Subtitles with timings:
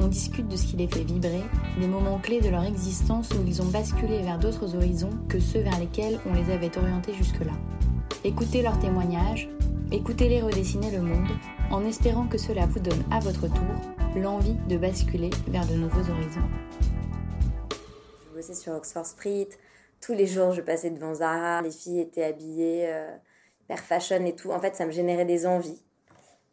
[0.00, 1.42] On discute de ce qui les fait vibrer,
[1.78, 5.60] des moments clés de leur existence où ils ont basculé vers d'autres horizons que ceux
[5.60, 7.52] vers lesquels on les avait orientés jusque-là.
[8.24, 9.48] Écoutez leurs témoignages,
[9.92, 11.28] écoutez-les redessiner le monde,
[11.70, 16.10] en espérant que cela vous donne à votre tour l'envie de basculer vers de nouveaux
[16.10, 16.48] horizons.
[18.26, 19.50] Je bossais sur Oxford Street,
[20.00, 23.14] tous les jours je passais devant Zara, les filles étaient habillées euh,
[23.76, 24.50] fashion et tout.
[24.50, 25.82] En fait, ça me générait des envies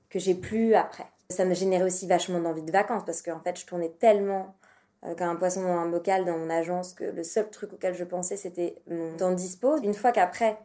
[0.09, 1.07] que j'ai plus après.
[1.29, 4.55] Ça me générait aussi vachement d'envie de vacances parce qu'en fait, je tournais tellement
[5.03, 7.93] euh, comme un poisson dans un bocal dans mon agence que le seul truc auquel
[7.93, 9.77] je pensais, c'était mon temps dispo.
[9.83, 10.57] Une fois qu'après,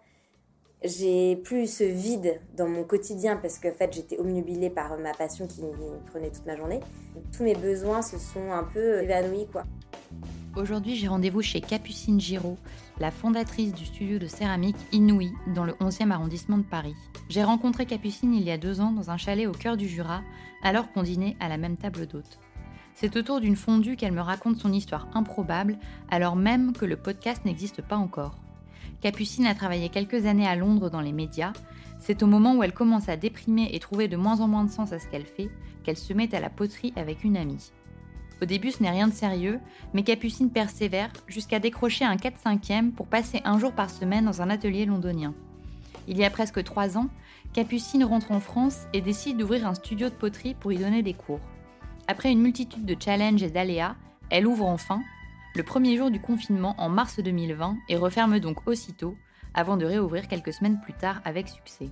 [0.85, 5.49] j'ai plus ce vide dans mon quotidien parce qu'en fait, j'étais omnubilée par ma passion
[5.49, 5.63] qui
[6.07, 6.79] prenait toute ma journée.
[7.37, 9.65] Tous mes besoins se sont un peu évanouis, quoi.
[10.55, 12.59] Aujourd'hui, j'ai rendez-vous chez Capucine Giraud,
[13.01, 16.95] la fondatrice du studio de céramique Inouï dans le 11e arrondissement de Paris.
[17.31, 20.21] J'ai rencontré Capucine il y a deux ans dans un chalet au cœur du Jura,
[20.63, 22.39] alors qu'on dînait à la même table d'hôtes.
[22.95, 25.79] C'est autour d'une fondue qu'elle me raconte son histoire improbable,
[26.11, 28.39] alors même que le podcast n'existe pas encore.
[29.01, 31.55] Capucine a travaillé quelques années à Londres dans les médias.
[31.99, 34.71] C'est au moment où elle commence à déprimer et trouver de moins en moins de
[34.71, 35.49] sens à ce qu'elle fait
[35.83, 37.73] qu'elle se met à la poterie avec une amie.
[38.43, 39.61] Au début, ce n'est rien de sérieux,
[39.95, 44.51] mais Capucine persévère jusqu'à décrocher un 4-5e pour passer un jour par semaine dans un
[44.51, 45.33] atelier londonien.
[46.09, 47.07] Il y a presque trois ans,
[47.53, 51.15] Capucine rentre en France et décide d'ouvrir un studio de poterie pour y donner des
[51.15, 51.39] cours.
[52.09, 53.95] Après une multitude de challenges et d'aléas,
[54.29, 55.03] elle ouvre enfin,
[55.55, 59.17] le premier jour du confinement en mars 2020 et referme donc aussitôt,
[59.55, 61.91] avant de réouvrir quelques semaines plus tard avec succès.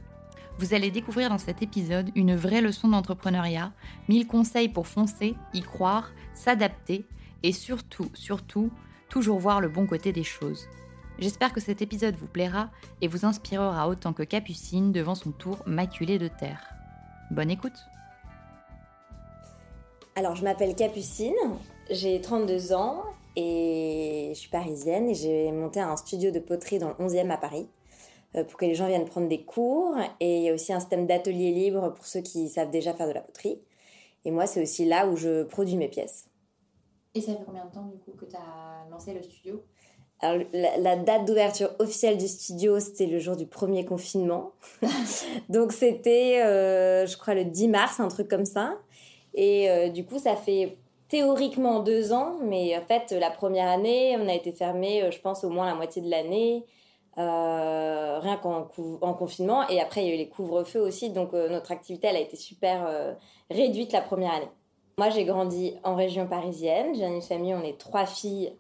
[0.58, 3.72] Vous allez découvrir dans cet épisode une vraie leçon d'entrepreneuriat,
[4.08, 7.04] mille conseils pour foncer, y croire, s'adapter
[7.42, 8.70] et surtout, surtout,
[9.08, 10.66] toujours voir le bon côté des choses.
[11.18, 12.70] J'espère que cet épisode vous plaira
[13.02, 16.64] et vous inspirera autant que Capucine devant son tour maculé de terre.
[17.30, 17.78] Bonne écoute
[20.16, 21.34] Alors, je m'appelle Capucine,
[21.90, 23.02] j'ai 32 ans
[23.36, 27.36] et je suis parisienne et j'ai monté un studio de poterie dans le 11e à
[27.36, 27.68] Paris.
[28.36, 29.96] Euh, pour que les gens viennent prendre des cours.
[30.20, 33.08] Et il y a aussi un système d'atelier libre pour ceux qui savent déjà faire
[33.08, 33.60] de la poterie.
[34.24, 36.29] Et moi, c'est aussi là où je produis mes pièces.
[37.14, 39.64] Et ça fait combien de temps du coup que tu as lancé le studio?
[40.20, 44.52] Alors, la, date d'ouverture officielle du studio, c'était le jour du premier confinement.
[45.48, 48.78] Donc, c'était, euh, je crois, le 10 mars, un truc comme ça.
[49.32, 50.76] Et euh, du coup, ça fait
[51.08, 55.42] théoriquement deux ans, mais en fait, la première année, on a été fermé, je pense,
[55.42, 56.66] au moins la moitié de l'année.
[57.18, 58.70] Euh, rien qu'en
[59.00, 59.68] en confinement.
[59.68, 61.10] Et après, il y a eu les couvre-feux aussi.
[61.10, 63.12] Donc, euh, notre activité, elle a été super euh,
[63.50, 64.48] réduite la première année.
[65.00, 66.94] Moi, j'ai grandi en région parisienne.
[66.94, 68.52] J'ai une famille, on est trois filles.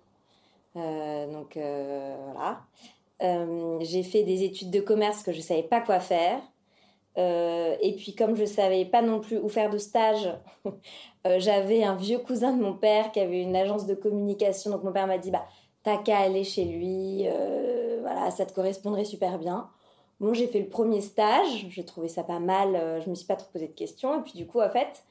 [0.74, 2.62] donc, voilà.
[3.80, 6.40] j'ai fait des études de commerce que je ne savais pas quoi faire.
[7.18, 10.34] et puis, comme je ne savais pas non plus où faire de stage,
[11.36, 14.70] j'avais un vieux cousin de mon père qui avait une agence de communication.
[14.70, 15.44] Donc, mon père m'a dit, bah,
[15.82, 19.68] t'as qu'à aller chez lui, euh, voilà, ça te correspondrait super bien.
[20.20, 23.26] Bon, j'ai fait le premier stage, j'ai trouvé ça pas mal, euh, je me suis
[23.26, 24.20] pas trop posé de questions.
[24.20, 25.04] Et puis du coup, en fait,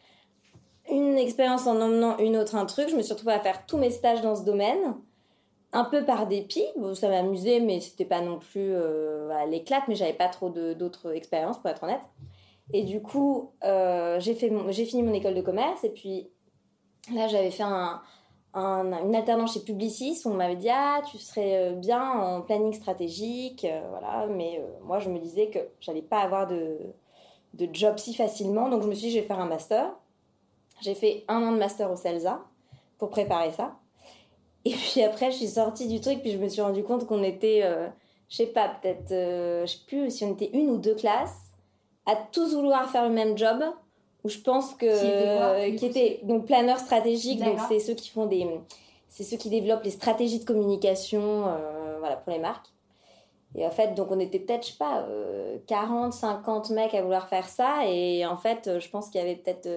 [0.91, 3.77] une expérience en emmenant une autre un truc, je me suis retrouvée à faire tous
[3.77, 4.95] mes stages dans ce domaine,
[5.71, 6.65] un peu par dépit.
[6.77, 10.50] Bon, ça m'amusait, mais c'était pas non plus euh, à l'éclate, mais j'avais pas trop
[10.50, 12.01] d'autres expériences, pour être honnête.
[12.74, 16.30] Et du coup, euh, j'ai fini mon école de commerce, et puis
[17.13, 18.01] là, j'avais fait un,
[18.53, 22.74] une alternance chez Publicis où on m'avait dit ah tu serais euh, bien en planning
[22.74, 26.80] stratégique voilà mais moi je me disais que j'allais pas avoir de,
[27.53, 29.91] de job si facilement donc je me suis dit je vais faire un master
[30.81, 32.42] j'ai fait un an de master au CELSA
[32.98, 33.76] pour préparer ça.
[34.66, 37.24] Et puis après je suis sortie du truc puis je me suis rendu compte qu'on
[37.24, 37.64] était
[38.28, 41.54] je sais pas peut-être je sais plus si on était une ou deux classes
[42.06, 43.64] à tous vouloir faire le même job
[44.26, 48.46] où je pense que qui était, donc planeur stratégique donc c'est ceux qui font des
[49.10, 52.68] c'est ceux qui développent les stratégies de communication euh, voilà pour les marques.
[53.56, 55.06] Et en fait donc on était peut-être je sais pas
[55.68, 59.20] 40 euh, 50 mecs à vouloir faire ça et en fait euh, je pense qu'il
[59.20, 59.68] y avait peut-être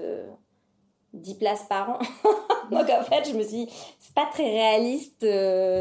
[1.14, 1.98] 10 places par an
[2.70, 3.68] donc en fait je me suis dit
[3.98, 5.26] c'est pas très réaliste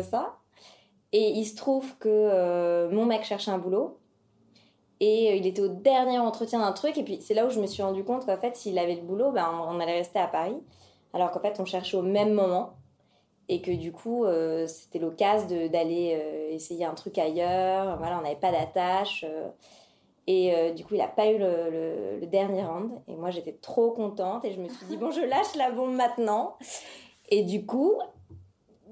[0.03, 0.37] ça
[1.13, 4.01] et il se trouve que mon mec cherchait un boulot
[5.01, 6.97] et euh, il était au dernier entretien d'un truc.
[6.97, 9.01] Et puis c'est là où je me suis rendu compte qu'en fait, s'il avait le
[9.01, 10.55] boulot, ben, on allait rester à Paris.
[11.13, 12.75] Alors qu'en fait, on cherchait au même moment.
[13.49, 17.97] Et que du coup, euh, c'était l'occasion d'aller euh, essayer un truc ailleurs.
[17.97, 19.25] Voilà, on n'avait pas d'attache.
[20.31, 22.91] Et du coup, il n'a pas eu le, dernier round.
[23.07, 24.45] Et moi, j'étais trop contente.
[24.45, 26.55] Et je me suis dit, bon, je lâche la bombe maintenant.
[27.29, 27.99] Et du coup,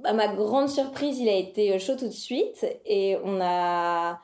[0.03, 2.65] à ma grande surprise, il a été chaud tout de suite.
[2.85, 4.19] Et on a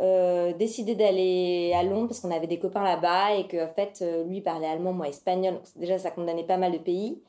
[0.00, 3.98] euh, décidé d'aller à Londres parce qu'on avait des copains là-bas et que en fait
[4.00, 7.20] euh, lui parlait allemand moi espagnol donc déjà ça condamnait pas mal de pays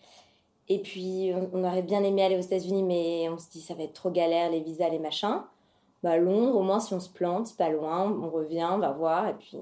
[0.70, 3.84] et puis on, aurait bien aimé aller aux États-Unis mais on se dit ça va
[3.84, 5.42] être trop galère les visas les machins
[6.04, 9.28] bah Londres au moins si on se plante pas loin on revient on va voir
[9.28, 9.58] et puis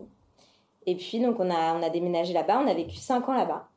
[0.85, 3.67] et puis donc on a déménagé là-bas on a vécu cinq ans là-bas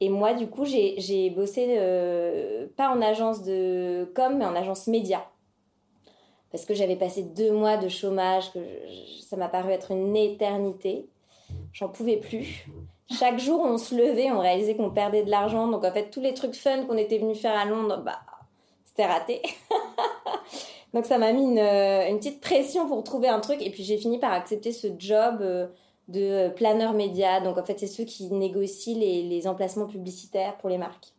[0.00, 4.86] et moi du coup j'ai bossé euh, pas en agence de com mais en agence
[4.86, 5.24] média
[6.54, 8.60] parce que j'avais passé deux mois de chômage, que
[9.28, 11.04] ça m'a paru être une éternité.
[11.72, 12.68] J'en pouvais plus.
[13.10, 15.66] Chaque jour, on se levait, on réalisait qu'on perdait de l'argent.
[15.66, 18.20] Donc, en fait, tous les trucs fun qu'on était venu faire à Londres, bah,
[18.84, 19.42] c'était raté.
[20.94, 23.60] donc, ça m'a mis une, une, petite pression pour trouver un truc.
[23.60, 25.66] Et puis, j'ai fini par accepter ce job euh,
[26.08, 27.40] de planeur média.
[27.40, 31.12] Donc, en fait, c'est ceux qui négocient les, les, emplacements publicitaires pour les marques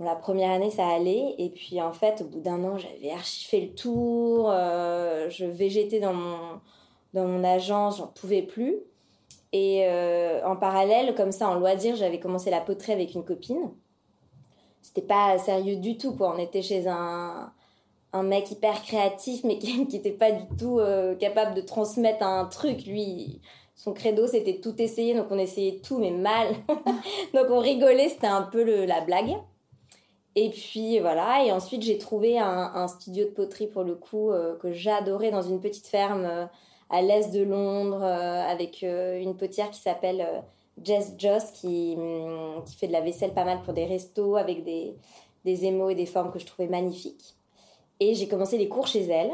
[0.00, 1.34] la première année, ça allait.
[1.38, 4.50] Et puis, en fait, au bout d'un an, j'avais archi fait le tour.
[4.50, 6.60] Euh, je végétais dans mon,
[7.12, 8.78] dans mon agence, j'en pouvais plus.
[9.52, 13.70] Et euh, en parallèle, comme ça, en loisir, j'avais commencé la poterie avec une copine.
[14.80, 16.34] C'était pas sérieux du tout, quoi.
[16.34, 17.52] On était chez un,
[18.12, 22.44] un mec hyper créatif, mais qui n'était pas du tout euh, capable de transmettre un
[22.46, 22.86] truc.
[22.86, 23.40] Lui,
[23.74, 25.14] son credo, c'était tout essayer.
[25.14, 26.48] Donc, on essayait tout, mais mal.
[27.34, 28.08] donc, on rigolait.
[28.08, 29.36] C'était un peu le, la blague.
[30.36, 34.56] Et puis voilà, et ensuite j'ai trouvé un, studio de poterie pour le coup euh,
[34.58, 36.46] que j'adorais dans une petite ferme euh,
[36.88, 40.44] à l'est de Londres avec une potière qui s'appelle
[40.82, 44.62] Jess Joss qui, hum, qui, fait de la vaisselle pas mal pour des restos avec
[44.62, 44.94] des,
[45.44, 47.34] des émaux et des formes que je trouvais magnifiques.
[48.00, 49.30] Et j'ai commencé les cours chez elle.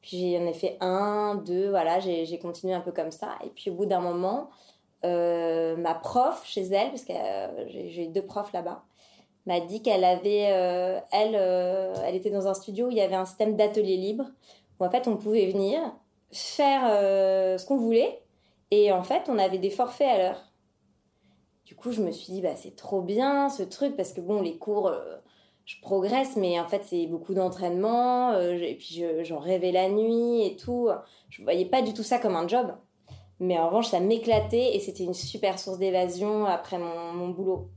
[0.00, 3.34] Puis j'en ai fait un, deux, voilà, j'ai continué un peu comme ça.
[3.44, 4.48] Et puis au bout d'un moment,
[5.02, 7.12] ma prof chez elle, parce que
[7.68, 8.82] j'ai deux profs là-bas,
[9.46, 13.00] m'a dit qu'elle avait, euh, elle, euh, elle était dans un studio où il y
[13.00, 14.26] avait un système d'atelier libre,
[14.78, 15.80] où en fait on pouvait venir
[16.30, 18.22] faire euh, ce qu'on voulait,
[18.70, 20.46] et en fait on avait des forfaits à l'heure.
[21.64, 24.42] Du coup, je me suis dit, bah, c'est trop bien ce truc, parce que bon,
[24.42, 24.92] les cours,
[25.70, 30.56] je progresse, mais en fait, c'est beaucoup d'entraînement, et puis j'en rêvais la nuit et
[30.56, 30.88] tout.
[31.28, 32.72] Je voyais pas du tout ça comme un job.
[33.38, 37.68] Mais en revanche, ça m'éclatait et c'était une super source d'évasion après mon, boulot.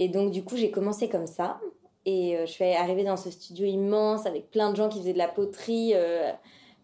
[0.00, 1.60] Et donc, du coup, j'ai commencé comme ça.
[2.04, 5.12] Et euh, je suis arrivée dans ce studio immense avec plein de gens qui faisaient
[5.12, 6.32] de la poterie euh,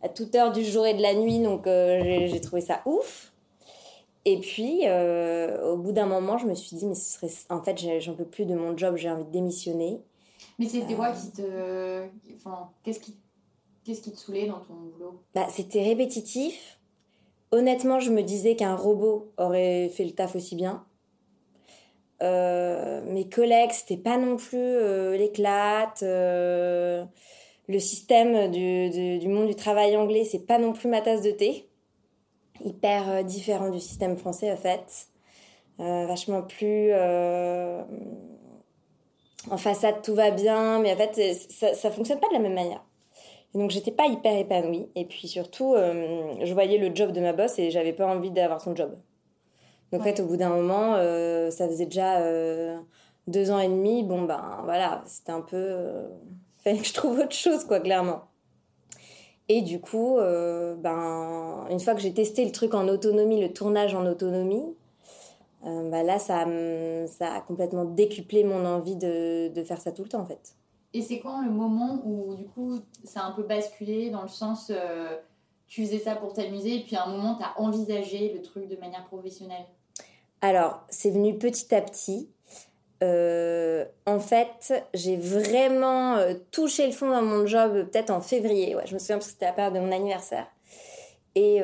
[0.01, 1.41] à toute heure du jour et de la nuit.
[1.41, 3.34] Donc, euh, j'ai trouvé ça ouf.
[4.25, 7.31] Et puis, au bout d'un moment, je me suis dit, mais ce serait.
[7.51, 10.01] En fait, j'en peux plus de mon job, j'ai envie de démissionner.
[10.59, 12.07] Mais c'était quoi qui te.
[12.37, 13.17] Enfin, qu'est-ce qui...
[13.85, 15.21] Qu'est-ce qui te saoulait dans ton boulot?
[15.35, 16.79] Bah, C'était répétitif.
[17.53, 20.85] Honnêtement, je me disais qu'un robot aurait fait le taf aussi bien.
[22.23, 26.03] Euh, mes collègues, c'était pas non plus euh, l'éclate.
[26.03, 27.05] Euh,
[27.69, 31.31] le système du, du, monde du travail anglais, c'est pas non plus ma tasse de
[31.31, 31.69] thé.
[32.63, 35.09] Hyper différent du système français, en fait.
[35.79, 36.93] vachement plus
[39.51, 42.55] en façade tout va bien, mais en fait ça, ça fonctionne pas de la même
[42.55, 42.85] manière.
[43.55, 44.89] Et donc j'étais pas hyper épanouie.
[44.95, 48.31] Et puis surtout, euh, je voyais le job de ma boss et j'avais pas envie
[48.31, 48.97] d'avoir son job.
[49.93, 52.79] Donc en fait, au bout d'un moment, euh, ça faisait déjà euh,
[53.29, 54.03] deux ans et demi.
[54.03, 55.77] Bon ben voilà, c'était un peu,
[56.59, 58.23] fallait que je trouve autre chose quoi, clairement.
[59.49, 63.95] Et du coup, ben une fois que j'ai testé le truc en autonomie, le tournage
[63.95, 64.75] en autonomie,
[65.63, 66.47] ben là ça,
[67.07, 70.55] ça a complètement décuplé mon envie de, de faire ça tout le temps en fait.
[70.97, 74.29] Et c'est quand le moment où, du coup, ça a un peu basculé dans le
[74.29, 75.17] sens, euh,
[75.67, 78.69] tu faisais ça pour t'amuser, et puis à un moment, tu as envisagé le truc
[78.69, 79.65] de manière professionnelle?
[80.41, 82.29] Alors, c'est venu petit à petit.
[83.05, 88.75] Euh, en fait, j'ai vraiment euh, touché le fond dans mon job peut-être en février.
[88.75, 90.47] Ouais, je me souviens parce que c'était la période de mon anniversaire.
[91.37, 91.61] Et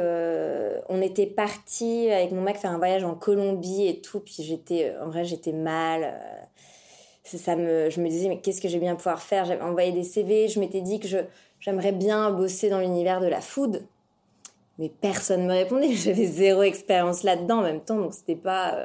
[0.89, 4.19] on était parti avec mon mec faire un voyage en Colombie et tout.
[4.19, 6.13] Puis j'étais, en vrai, j'étais mal
[7.39, 9.45] ça me, je me disais, mais qu'est-ce que j'ai bien pouvoir faire?
[9.45, 11.19] J'avais envoyé des CV, je m'étais dit que je,
[11.61, 13.85] j'aimerais bien bosser dans l'univers de la food.
[14.79, 15.93] Mais personne ne me répondait.
[15.95, 18.79] J'avais zéro expérience là-dedans en même temps, donc c'était pas.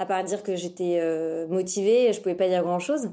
[0.00, 3.10] À part dire que j'étais euh, motivée, je pouvais pas dire grand-chose.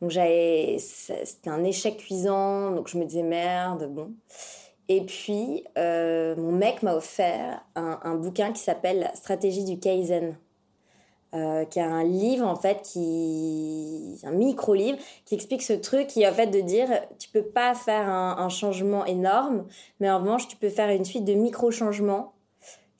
[0.00, 0.76] Donc j'avais.
[0.78, 4.12] C'était un échec cuisant, donc je me disais merde, bon.
[4.88, 10.36] Et puis, euh, mon mec m'a offert un, bouquin qui s'appelle Stratégie du Kaizen.
[11.34, 16.06] Euh, qui a un livre en fait qui un micro livre qui explique ce truc
[16.06, 19.66] qui est en fait de dire tu peux pas faire un, changement énorme
[19.98, 22.32] mais en revanche tu peux faire une suite de micro changements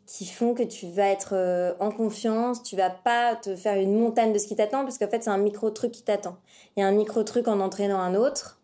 [0.07, 3.99] qui font que tu vas être euh, en confiance tu vas pas te faire une
[3.99, 6.37] montagne de ce qui t'attend parce qu'en fait c'est un micro truc qui t'attend
[6.77, 8.61] et un micro truc en entraînant un autre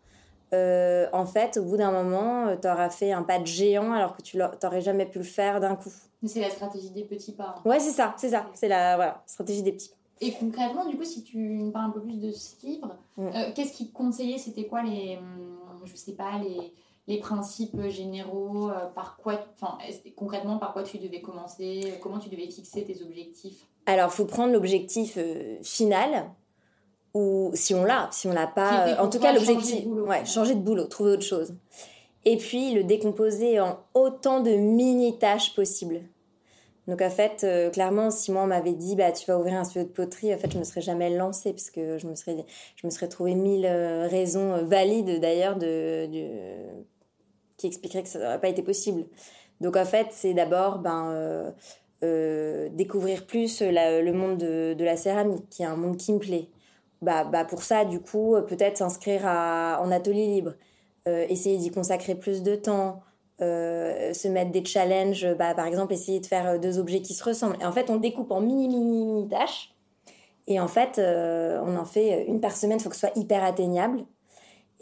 [0.53, 4.15] euh, en fait au bout d'un moment tu auras fait un pas de géant alors
[4.15, 5.91] que tu n'aurais jamais pu le faire d'un coup
[6.25, 7.55] c'est la stratégie des petits pas.
[7.65, 8.47] Ouais, c'est ça, c'est ça.
[8.53, 9.95] C'est la voilà, stratégie des petits pas.
[10.21, 13.51] Et concrètement, du coup, si tu me parles un peu plus de ce livre, euh,
[13.53, 14.37] qu'est-ce qu'il conseillait?
[14.37, 16.73] C'était quoi les, hum, je sais pas, les,
[17.07, 19.77] les principes généraux euh, Par quoi, enfin,
[20.15, 23.65] concrètement, par quoi tu devais commencer Comment tu devais fixer tes objectifs?
[23.85, 26.29] Alors, faut prendre l'objectif euh, final.
[27.13, 30.61] Ou si on l'a, si on l'a pas, en tout cas l'objectif, ouais, changer de
[30.61, 31.53] boulot, trouver autre chose.
[32.25, 36.01] Et puis le décomposer en autant de mini tâches possibles.
[36.87, 39.63] Donc en fait, euh, clairement, si moi on m'avait dit bah tu vas ouvrir un
[39.63, 42.45] studio de poterie, en fait je me serais jamais lancée parce que je me serais
[42.75, 46.05] je me serais trouvé mille euh, raisons euh, valides d'ailleurs de,
[47.63, 49.05] qui expliqueraient que ça n'aurait pas été possible.
[49.61, 51.53] Donc en fait, c'est d'abord ben
[52.71, 56.49] découvrir plus le monde de, la céramique, qui est un monde qui me plaît.
[57.01, 60.53] Bah, bah pour ça, du coup, peut-être s'inscrire en atelier libre,
[61.05, 63.01] essayer d'y consacrer plus de temps.
[63.41, 67.13] Euh, se mettre des challenges, bah, par exemple essayer de faire euh, deux objets qui
[67.13, 67.57] se ressemblent.
[67.59, 69.73] Et en fait, on découpe en mini mini mini tâches.
[70.45, 72.77] Et en fait, euh, on en fait une par semaine.
[72.79, 74.05] Il faut que ce soit hyper atteignable.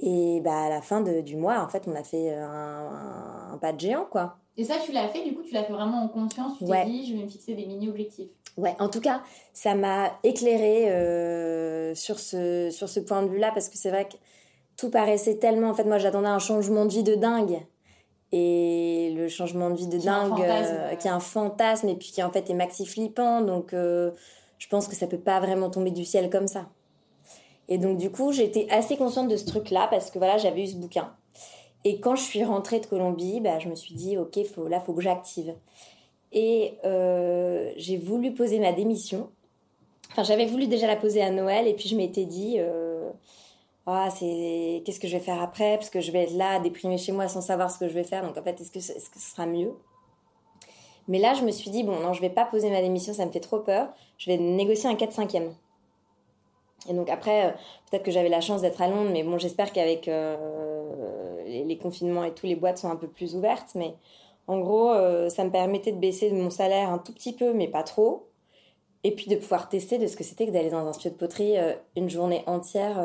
[0.02, 3.80] Et bah, à la fin du mois, en fait, on a fait un, pas de
[3.80, 4.38] géant, quoi.
[4.58, 6.58] Et ça, tu l'as fait, du coup, tu l'as fait vraiment en conscience.
[6.58, 8.30] Tu t'es dit, je vais me fixer des mini-objectifs.
[8.58, 9.22] Ouais, en tout cas,
[9.54, 10.86] ça m'a éclairé
[11.96, 14.18] sur, ce, sur ce point de vue-là, parce que c'est vrai que
[14.76, 15.70] tout paraissait tellement.
[15.70, 17.62] En fait, moi, j'attendais un changement de vie de dingue
[18.32, 22.24] et le changement de vie de dingue euh, qui est un fantasme et puis qui
[22.24, 24.12] en fait est maxi flippant donc euh,
[24.58, 26.70] je pense que ça peut pas vraiment tomber du ciel comme ça
[27.72, 30.64] et donc du coup j'étais assez consciente de ce truc là parce que voilà j'avais
[30.64, 31.14] eu ce bouquin.
[31.86, 34.82] Et quand je suis rentrée de Colombie bah, je me suis dit ok faut là
[34.82, 35.56] faut que j'active.
[36.34, 39.30] Et euh, j'ai voulu poser ma démission.
[40.12, 42.60] Enfin j'avais voulu déjà la poser à Noël et puis je m'étais dit
[43.88, 45.78] ah, c'est qu'est-ce que je vais faire après?
[45.78, 48.04] Parce que je vais être là déprimée chez moi sans savoir ce que je vais
[48.04, 48.26] faire.
[48.28, 49.74] Donc en fait est-ce que est-ce que ce sera mieux?
[51.08, 53.26] Mais là je me suis dit bon non je vais pas poser ma démission ça
[53.26, 53.94] me fait trop peur.
[54.18, 55.52] Je vais négocier un 4 5 e
[56.90, 57.52] et donc après euh,
[57.90, 62.24] peut-être que j'avais la chance d'être à Londres mais bon j'espère qu'avec euh, les, confinements
[62.24, 63.94] et tout les boîtes sont un peu plus ouvertes mais
[64.48, 67.68] en gros euh, ça me permettait de baisser mon salaire un tout petit peu mais
[67.68, 68.28] pas trop
[69.04, 71.18] et puis de pouvoir tester de ce que c'était que d'aller dans un studio de
[71.18, 71.56] poterie
[71.96, 72.98] une journée entière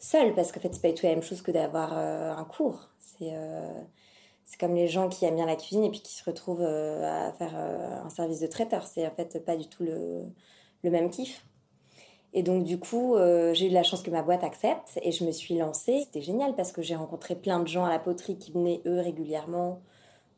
[0.00, 2.90] seule, parce qu'en fait, c'est pas du tout la même chose que d'avoir un cours.
[2.98, 3.32] C'est
[4.44, 7.32] c'est comme les gens qui aiment bien la cuisine et puis qui se retrouvent à
[7.34, 8.84] faire un service de traiteur.
[8.84, 11.44] C'est en fait pas du tout le même kiff.
[12.34, 13.14] Et donc du coup,
[13.52, 16.00] j'ai eu la chance que ma boîte accepte et je me suis lancée.
[16.04, 19.00] C'était génial parce que j'ai rencontré plein de gens à la poterie qui venaient eux
[19.00, 19.82] régulièrement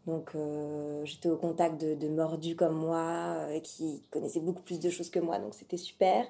[0.07, 4.91] donc euh, j'étais au contact de, mordus comme moi, euh, qui connaissaient beaucoup plus de
[4.91, 6.27] choses que moi, donc c'était super.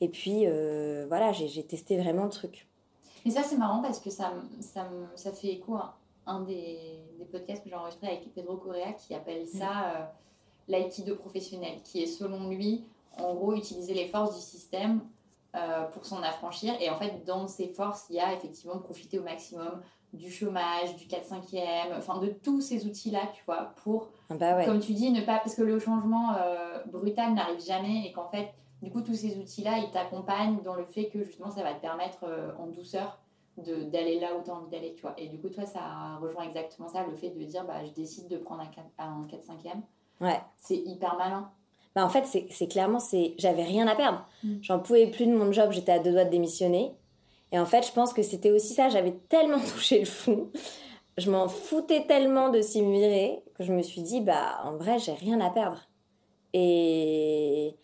[0.00, 2.68] Et puis euh, voilà, j'ai testé vraiment le truc.
[3.24, 7.24] Mais ça c'est marrant parce que ça, ça, ça fait écho à un des, des
[7.24, 10.12] podcasts que j'ai enregistré avec Pedro Correa qui appelle ça
[10.68, 12.84] l'aïkido professionnel, qui est selon lui,
[13.16, 15.00] en gros, utiliser les forces du système
[15.92, 16.74] pour s'en affranchir.
[16.80, 19.80] Et en fait, dans ses forces, il y a effectivement profiter au maximum
[20.12, 24.80] du chômage, du 4-5e, enfin de tous ces outils-là, tu vois, pour, ah bah comme
[24.80, 25.38] tu dis, ne pas.
[25.38, 26.36] Parce que le changement
[26.86, 30.84] brutal n'arrive jamais et qu'en fait, du coup, tous ces outils-là, ils t'accompagnent dans le
[30.84, 32.24] fait que justement, ça va te permettre
[32.58, 33.18] en douceur
[33.56, 35.14] d'aller là où tu as envie d'aller, tu vois.
[35.18, 38.28] Et du coup, toi, ça rejoint exactement ça, le fait de dire, bah, je décide
[38.28, 38.62] de prendre
[38.98, 39.80] un 4-5e.
[40.20, 40.40] Ouais.
[40.56, 41.50] C'est hyper malin.
[41.94, 44.26] Bah, en fait, c'est clairement, c'est j'avais rien à perdre.
[44.44, 44.56] Mm.
[44.62, 46.92] J'en pouvais plus de mon job, j'étais à deux doigts de démissionner.
[47.52, 50.48] Et en fait, je pense que c'était aussi ça, j'avais tellement touché le fond,
[51.16, 54.98] je m'en foutais tellement de s'y virer que je me suis dit, bah, en vrai,
[54.98, 55.88] j'ai rien à perdre.
[56.54, 57.74] Et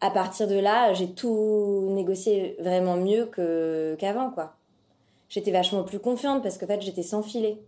[0.00, 3.26] à partir de là, j'ai tout négocié vraiment mieux
[3.98, 4.56] qu'avant, quoi
[5.34, 7.58] j'étais vachement plus confiante parce qu'en fait, j'étais sans filet.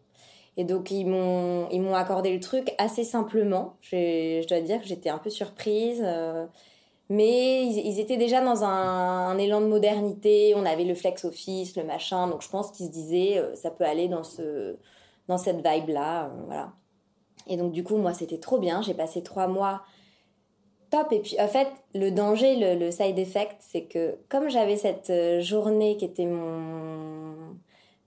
[0.57, 3.77] Et donc, ils m'ont, ils m'ont accordé le truc assez simplement.
[3.83, 6.03] Je, dois dire que j'étais un peu surprise.
[6.03, 6.47] Euh,
[7.11, 10.55] mais ils, étaient déjà dans un, élan de modernité.
[10.57, 12.27] On avait le flex office, le machin.
[12.29, 14.77] Donc, je pense qu'ils se disaient, euh, ça peut aller dans, ce,
[15.29, 16.25] dans cette vibe-là.
[16.25, 16.73] Euh, voilà.
[17.47, 18.81] Et donc, du coup, moi, c'était trop bien.
[18.81, 19.83] J'ai passé trois mois
[20.91, 21.13] top.
[21.13, 25.99] Et puis, en fait, le danger, le side effect, c'est que comme j'avais cette journée
[25.99, 27.16] qui était mon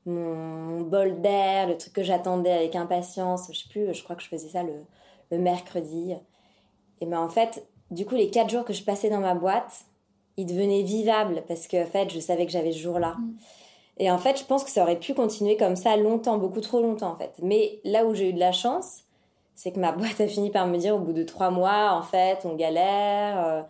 [0.06, 3.50] mon bol d'air, le truc que j'attendais avec impatience.
[3.52, 4.74] Je sais plus, je crois que je faisais ça le,
[5.32, 6.16] le mercredi.
[7.02, 9.86] Et ben en fait, du coup, les quatre jours que je passais dans ma boîte,
[10.38, 13.16] ils devenaient vivables parce que en fait, je savais que j'avais ce jour-là.
[13.20, 13.38] Mm.
[13.98, 16.82] Et en fait, je pense que ça aurait pu continuer comme ça longtemps, beaucoup trop
[16.82, 17.34] longtemps en fait.
[17.42, 19.04] Mais là où j'ai eu de la chance,
[19.56, 22.02] c'est que ma boîte a fini par me dire au bout de trois mois, en
[22.02, 23.62] fait, on galère, euh,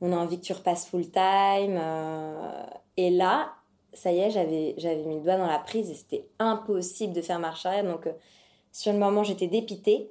[0.00, 1.78] on a envie que tu repasses full time.
[1.80, 2.62] Euh,
[2.96, 3.52] et là,
[3.92, 7.22] ça y est, j'avais, j'avais mis le doigt dans la prise et c'était impossible de
[7.22, 7.84] faire marche arrière.
[7.84, 8.12] Donc, euh,
[8.72, 10.10] sur le moment, j'étais dépitée.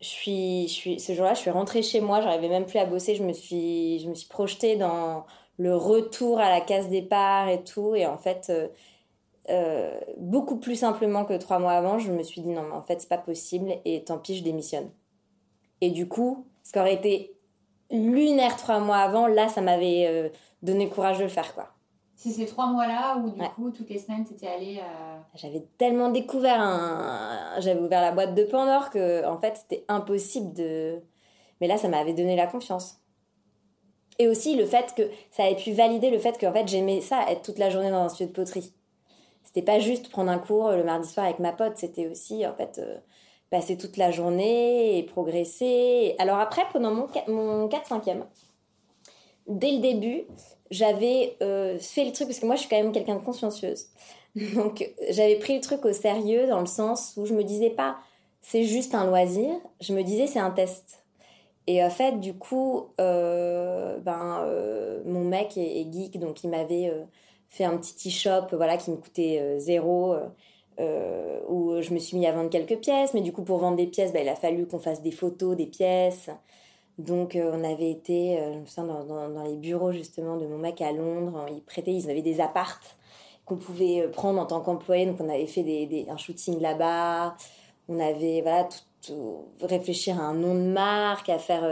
[0.00, 2.86] Je suis, je suis, ce jour-là, je suis rentrée chez moi, j'arrivais même plus à
[2.86, 3.14] bosser.
[3.14, 5.26] Je me suis, je me suis projetée dans
[5.58, 7.94] le retour à la case départ et tout.
[7.94, 8.68] Et en fait, euh,
[9.50, 12.82] euh, beaucoup plus simplement que trois mois avant, je me suis dit non, mais en
[12.82, 14.90] fait, c'est pas possible et tant pis, je démissionne.
[15.80, 17.36] Et du coup, ce qui aurait été
[17.90, 21.72] lunaire trois mois avant, là, ça m'avait donné courage de le faire, quoi.
[22.22, 24.78] C'est ces trois mois-là où, du coup, toutes les semaines, tu étais allée.
[24.78, 27.56] Euh, J'avais tellement découvert un.
[27.58, 31.00] J'avais ouvert la boîte de Pandore que, en fait, c'était impossible de.
[31.60, 33.00] Mais là, ça m'avait donné la confiance.
[34.20, 37.00] Et aussi le fait que ça avait pu valider le fait que, en fait, j'aimais
[37.00, 38.72] ça, être toute la journée dans un studio de poterie.
[39.42, 42.54] C'était pas juste prendre un cours le mardi soir avec ma pote, c'était aussi, en
[42.54, 42.78] fait.
[42.78, 42.98] Euh,
[43.50, 46.14] passer toute la journée et progresser.
[46.18, 48.22] Alors après, pendant mon, mon 4-5e,
[49.48, 50.22] dès le début,
[50.72, 53.86] j'avais euh, fait le truc, parce que moi je suis quand même quelqu'un de consciencieuse.
[54.54, 57.98] Donc j'avais pris le truc au sérieux dans le sens où je me disais pas
[58.40, 61.04] c'est juste un loisir, je me disais c'est un test.
[61.68, 66.92] Et en fait, du coup, euh, ben, euh, mon mec est, geek, donc il m'avait
[67.50, 70.16] fait un petit e-shop voilà, qui me coûtait zéro,
[71.48, 73.14] où je me suis mis à vendre quelques pièces.
[73.14, 75.56] Mais du coup, pour vendre des pièces, ben, il a fallu qu'on fasse des photos
[75.56, 76.30] des pièces.
[76.98, 81.46] Donc euh, on avait été, euh, dans, les bureaux justement de mon mec à Londres,
[81.50, 82.96] ils prêtaient, ils avaient des appartes
[83.46, 87.34] qu'on pouvait euh, prendre en tant qu'employé, donc on avait fait des, un shooting là-bas,
[87.88, 88.68] on avait voilà
[89.04, 91.66] tout, réfléchir à un nom de marque, à faire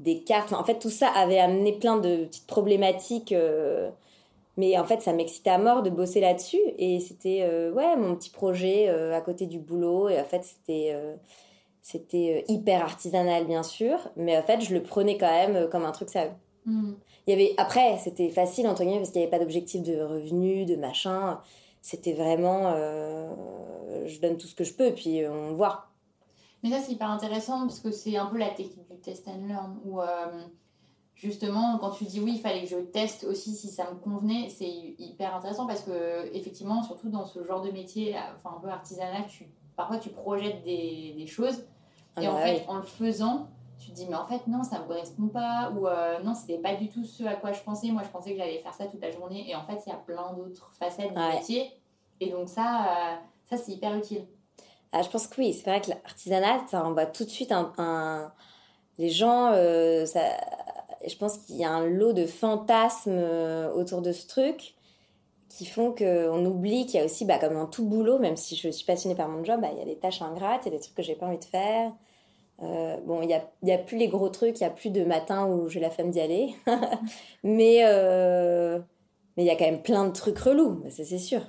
[0.00, 3.34] des cartes, en fait tout ça avait amené plein de petites problématiques,
[4.56, 6.60] mais en fait ça m'excitait à mort de bosser là-dessus.
[6.78, 10.08] Et c'était ouais mon petit projet à côté du boulot.
[10.08, 10.96] Et en fait c'était
[11.86, 15.68] c'était euh, hyper artisanal, bien sûr, mais en fait, je le prenais quand même euh,
[15.68, 16.32] comme un truc sérieux.
[16.64, 16.94] Hmm.
[17.26, 20.00] Il y avait, après, c'était facile, entre guillemets, parce qu'il n'y avait pas d'objectif de
[20.00, 21.40] revenu, de machin.
[21.82, 23.32] C'était vraiment, euh,
[24.04, 25.86] je donne tout ce que je peux, puis on voit.
[26.64, 29.46] Mais ça, c'est hyper intéressant, parce que c'est un peu la technique du test and
[29.46, 30.00] learn, où
[31.14, 34.48] justement, quand tu dis oui, il fallait que je teste aussi si ça me convenait,
[34.48, 34.68] c'est
[34.98, 39.24] hyper intéressant, parce que, effectivement, surtout dans ce genre de métier, enfin, un peu artisanal,
[39.28, 39.46] tu,
[39.76, 41.64] parfois tu projettes des, des choses
[42.16, 43.48] ah et en bah fait, en le faisant,
[43.78, 46.58] tu te dis, mais en fait, non, ça me correspond pas, ou euh, non, c'était
[46.58, 47.88] pas du tout ce à quoi je pensais.
[47.88, 49.92] Moi, je pensais que j'allais faire ça toute la journée, et en fait, il y
[49.92, 51.70] a plein d'autres facettes du métier.
[52.20, 54.26] Et donc, ça, euh, ça c'est hyper utile.
[54.92, 58.32] Ah, je pense que oui, c'est vrai que l'artisanat, ça renvoie tout de suite un.
[58.98, 60.22] Les gens, euh, ça...
[61.06, 63.20] je pense qu'il y a un lot de fantasmes
[63.74, 64.74] autour de ce truc
[65.50, 68.56] qui font qu'on oublie qu'il y a aussi, bah, comme dans tout boulot, même si
[68.56, 70.74] je suis passionnée par mon job, bah, il y a des tâches ingrates, il y
[70.74, 71.92] a des trucs que j'ai pas envie de faire.
[72.62, 74.90] Euh, bon, il n'y a, y a plus les gros trucs, il n'y a plus
[74.90, 76.54] de matin où j'ai la flemme d'y aller.
[77.44, 78.78] mais euh,
[79.36, 81.42] mais il y a quand même plein de trucs relous, ça c'est sûr.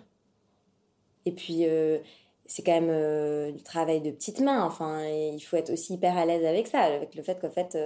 [1.25, 1.99] Et puis, euh,
[2.45, 4.63] c'est quand même du travail de petites mains.
[4.65, 7.77] Enfin, il faut être aussi hyper à l'aise avec ça, avec le fait qu'en fait,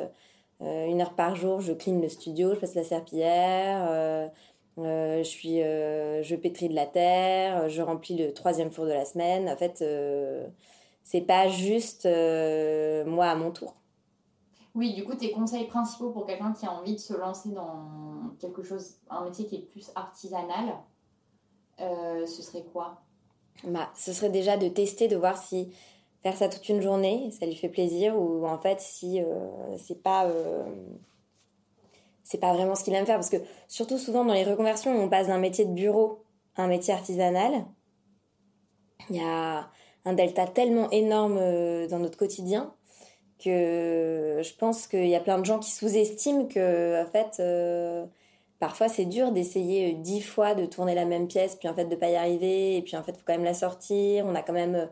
[0.62, 4.32] une heure par jour, je clean le studio, je passe la serpillière
[4.78, 9.50] je suis, je pétris de la terre, je remplis le troisième four de la semaine.
[9.50, 9.84] En fait,
[11.04, 13.76] c'est pas juste euh, moi à mon tour.
[14.74, 18.34] Oui, du coup, tes conseils principaux pour quelqu'un qui a envie de se lancer dans
[18.40, 20.78] quelque chose, un métier qui est plus artisanal,
[21.82, 23.02] euh, ce serait quoi?
[23.66, 25.74] Bah, ce serait déjà de tester, de voir si
[26.24, 30.02] faire ça toute une journée, ça lui fait plaisir ou en fait si euh, c'est
[30.02, 30.64] pas euh,
[32.24, 33.38] c'est pas vraiment ce qu'il aime faire parce que
[33.68, 36.24] surtout souvent dans les reconversions on passe d'un métier de bureau
[36.56, 37.66] à un métier artisanal.
[39.10, 39.70] Il y a
[40.06, 42.74] un delta tellement énorme euh, dans notre quotidien
[43.44, 48.06] que je pense qu'il y a plein de gens qui sous-estiment que en fait euh,
[48.60, 51.86] parfois c'est dur d'essayer euh, dix fois de tourner la même pièce puis en fait
[51.86, 54.26] de pas y arriver et puis en fait faut quand même la sortir.
[54.28, 54.90] On a quand même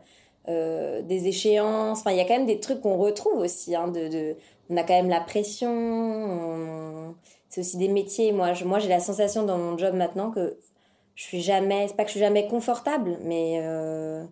[0.48, 2.00] euh, des échéances.
[2.00, 4.36] Enfin il y a quand même des trucs qu'on retrouve aussi hein, de, de
[4.70, 7.14] on a quand même la pression on-
[7.48, 8.32] c'est aussi des métiers.
[8.32, 10.56] Moi je, moi j'ai la sensation dans mon job maintenant que
[11.14, 14.24] je suis jamais c'est pas que je suis jamais confortable mais euh,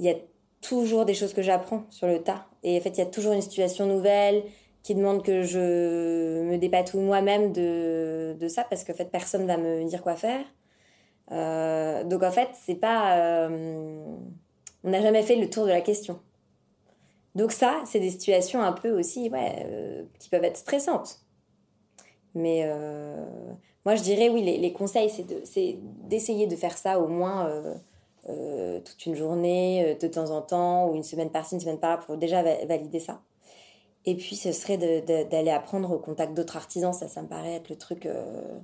[0.00, 0.14] il y a
[0.62, 2.46] toujours des choses que j'apprends sur le tas.
[2.62, 4.42] Et en fait, il y a toujours une situation nouvelle
[4.82, 9.84] qui demande que je me dépatouille moi-même de, ça parce qu'en fait, personne va me
[9.84, 10.44] dire quoi faire.
[11.32, 13.18] Euh, donc en fait, c'est pas.
[13.18, 14.16] euh,
[14.82, 16.18] on n'a jamais fait le tour de la question.
[17.34, 21.20] Donc ça, c'est des situations un peu aussi, ouais, euh, qui peuvent être stressantes.
[22.34, 22.64] Mais
[23.84, 27.50] moi, je dirais, oui, les, conseils, c'est d'essayer de faire ça au moins
[28.28, 31.78] euh, toute une journée, euh, de temps en temps, ou une semaine par-ci, une semaine
[31.78, 33.20] par-là, pour déjà va- valider ça.
[34.06, 36.92] Et puis, ce serait d'aller apprendre au contact d'autres artisans.
[36.92, 38.58] Ça, ça me paraît être le truc euh,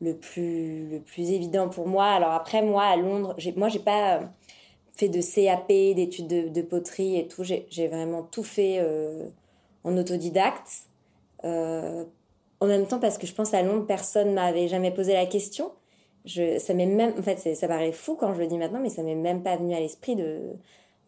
[0.00, 2.06] le, plus, le plus évident pour moi.
[2.06, 4.20] Alors après, moi, à Londres, moi, j'ai pas
[4.92, 7.42] fait de CAP, d'études de, poterie et tout.
[7.44, 8.84] J'ai vraiment tout fait
[9.84, 10.86] en autodidacte.
[11.42, 15.72] En même temps, parce que je pense à Londres, personne m'avait jamais posé la question.
[16.26, 19.02] Ça m'est même, en fait, ça paraît fou quand je le dis maintenant, mais ça
[19.02, 20.54] m'est même pas venu à l'esprit de,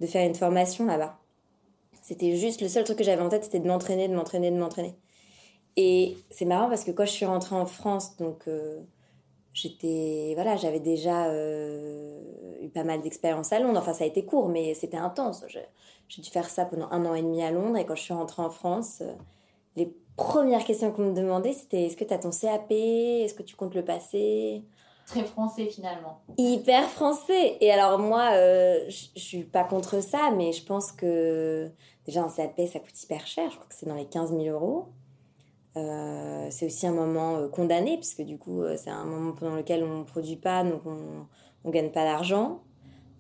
[0.06, 1.18] faire une formation là-bas.
[2.02, 4.56] C'était juste le seul truc que j'avais en tête, c'était de m'entraîner, de m'entraîner, de
[4.56, 4.94] m'entraîner.
[5.76, 8.80] Et c'est marrant parce que quand je suis rentrée en France, donc euh,
[9.52, 12.20] j'étais, voilà, j'avais déjà euh,
[12.62, 13.80] eu pas mal d'expérience à Londres.
[13.80, 15.44] Enfin, ça a été court, mais c'était intense.
[16.08, 17.76] J'ai dû faire ça pendant un an et demi à Londres.
[17.76, 19.12] Et quand je suis rentrée en France, euh,
[19.76, 23.42] les premières questions qu'on me demandait, c'était est-ce que tu as ton CAP Est-ce que
[23.42, 24.64] tu comptes le passer?
[25.08, 26.20] Très français finalement.
[26.36, 27.56] hyper français.
[27.60, 31.70] Et alors moi, euh, je suis pas contre ça, mais je pense que
[32.04, 33.50] déjà un CAP, ça coûte hyper cher.
[33.50, 34.88] Je crois que c'est dans les 15 000 euros.
[35.76, 39.54] Euh, c'est aussi un moment euh, condamné, puisque du coup, euh, c'est un moment pendant
[39.54, 41.26] lequel on ne produit pas, donc on
[41.64, 42.62] ne gagne pas d'argent.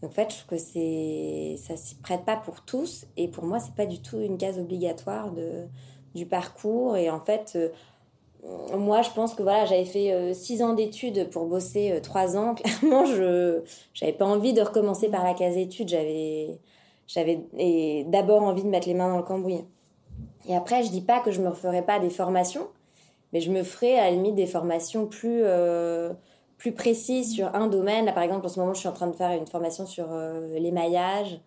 [0.02, 3.06] Donc, en fait, je trouve que c'est, ça s'y prête pas pour tous.
[3.16, 5.66] Et pour moi, c'est pas du tout une case obligatoire de,
[6.14, 6.96] du parcours.
[6.96, 7.68] Et en fait, euh,
[8.76, 12.36] moi, je pense que voilà, j'avais fait euh, six ans d'études pour bosser euh, trois
[12.36, 12.54] ans.
[12.80, 13.62] Clairement, je
[13.94, 15.88] j'avais pas envie de recommencer par la case études.
[15.88, 16.58] J'avais
[17.06, 19.64] j'avais d'abord envie de mettre les mains dans le cambouis.
[20.46, 22.68] Et après, je dis pas que je me referais pas des formations,
[23.32, 26.12] mais je me ferai à la limite des formations plus euh,
[26.56, 28.06] plus précises sur un domaine.
[28.06, 30.06] Là, par exemple, en ce moment, je suis en train de faire une formation sur
[30.10, 31.40] euh, l'émaillage.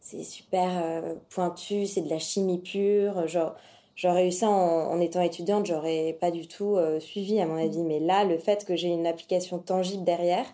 [0.00, 3.26] C'est super euh, pointu, c'est de la chimie pure.
[3.26, 3.54] Genre,
[3.98, 7.56] j'aurais eu ça en, en étant étudiante, j'aurais pas du tout euh, suivi à mon
[7.56, 7.82] avis.
[7.82, 10.46] Mais là, le fait que j'ai une application tangible derrière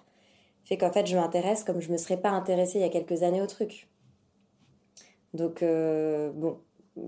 [0.65, 3.23] fait qu'en fait, je m'intéresse comme je me serais pas intéressée il y a quelques
[3.23, 3.87] années au truc.
[5.35, 6.57] Donc, euh, bon,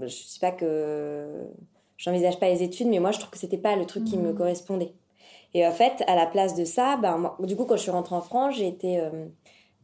[0.02, 1.46] je sais pas que
[1.96, 4.32] j'envisage pas les études, mais moi, je trouve que c'était pas le truc qui me
[4.32, 4.92] correspondait.
[5.54, 7.90] Et en fait, à la place de ça, ben, moi- du coup, quand je suis
[7.90, 9.26] rentrée en France, j'ai été euh,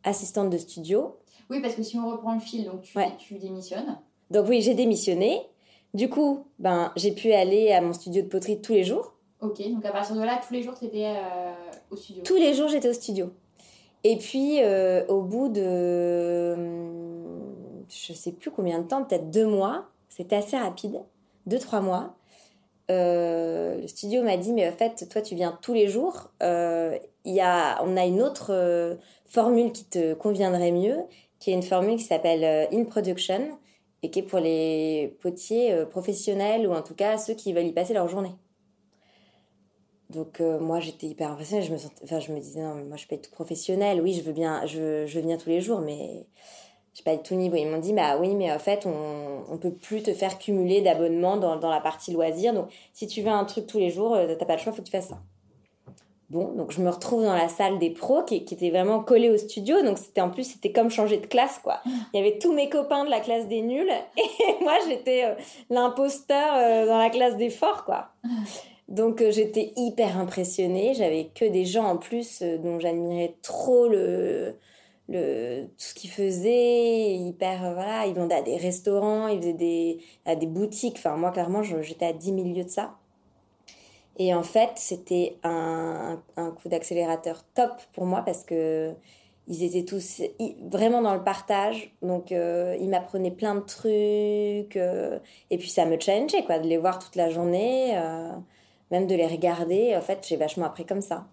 [0.05, 1.17] assistante de studio.
[1.49, 3.13] Oui, parce que si on reprend le fil, donc tu, Ouais.
[3.19, 3.99] tu démissionnes.
[4.31, 5.41] Donc oui, j'ai démissionné.
[5.95, 9.15] Du coup, ben, j'ai pu aller à mon studio de poterie tous les jours.
[9.41, 11.07] Ok, donc à partir de là, tous les jours, tu étais
[11.91, 12.23] au studio.
[12.23, 13.33] Tous les jours, j'étais au studio.
[14.05, 19.47] Et puis, euh, au bout de, hum, je sais plus combien de temps, peut-être deux
[19.47, 21.01] mois, c'était assez rapide,
[21.47, 22.17] deux, trois mois,
[22.91, 26.31] euh, le studio m'a dit, mais en fait, toi, tu viens tous les jours.
[26.43, 30.99] Euh, y a, on a une autre euh, formule qui te conviendrait mieux,
[31.39, 33.59] qui est une formule qui s'appelle euh, In Production
[34.03, 37.67] et qui est pour les potiers euh, professionnels ou en tout cas ceux qui veulent
[37.67, 38.33] y passer leur journée.
[40.11, 42.97] Donc euh, moi j'étais hyper impressionnée, je me sentais, je me disais non mais moi
[42.97, 45.81] je peux être tout professionnel, oui je veux bien, je, veux- venir tous les jours
[45.81, 46.27] mais
[46.95, 47.57] je pas être tout niveau.
[47.57, 50.83] Ils m'ont dit bah oui mais en fait on, on peut plus te faire cumuler
[50.83, 54.15] d'abonnements dans, dans la partie loisirs donc si tu veux un truc tous les jours
[54.15, 55.23] euh, t'as pas le choix faut que tu fasses ça.
[56.33, 59.37] Bon donc je me retrouve dans la salle des pros qui, était vraiment collée au
[59.37, 61.83] studio donc c'était en plus c'était comme changer de classe quoi.
[61.85, 65.35] Il y avait tous mes copains de la classe des nuls et moi j'étais euh,
[65.69, 68.09] l'imposteur euh, dans la classe des forts quoi.
[68.89, 70.95] Donc j'étais hyper impressionnée.
[70.95, 74.57] J'avais que des gens en plus dont j'admirais trop le,
[75.11, 77.15] le, tout ce qu'ils faisaient.
[77.15, 80.97] Hyper, voilà, ils vendaient à des restaurants, ils faisaient des, à des boutiques.
[80.97, 82.97] Enfin, moi, clairement, j'étais à 10 000 lieues de ça.
[84.19, 88.95] Et en fait, c'était un, coup d'accélérateur top pour moi parce que
[89.49, 90.23] ils étaient tous
[90.71, 91.93] vraiment dans le partage.
[92.01, 94.77] Donc, euh, ils m'apprenaient plein de trucs.
[94.77, 95.19] Euh,
[95.51, 98.31] et puis, ça me challengeait, quoi, de les voir toute la journée, euh,
[98.93, 99.97] même de les regarder.
[99.97, 101.27] En fait, j'ai vachement appris comme ça.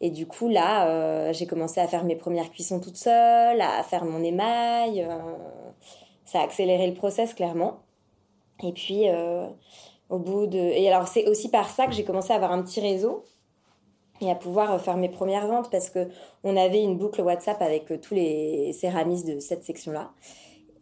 [0.00, 4.04] Et du coup, là, j'ai commencé à faire mes premières cuissons toute seule, à faire
[4.04, 5.06] mon émail.
[6.24, 7.80] ça a accéléré le process, clairement.
[8.64, 9.06] Et puis,
[10.12, 10.58] au bout de...
[10.58, 13.24] Et alors, c'est aussi par ça que j'ai commencé à avoir un petit réseau
[14.20, 16.06] et à pouvoir faire mes premières ventes parce que
[16.44, 20.12] on avait une boucle WhatsApp avec euh, tous les céramistes de cette section-là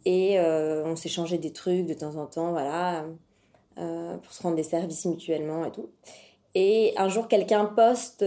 [0.03, 3.05] et euh, on s'échangeait des trucs de temps en temps, voilà,
[3.79, 5.89] euh, pour se rendre des services mutuellement et tout.
[6.53, 8.19] Et un jour, quelqu'un poste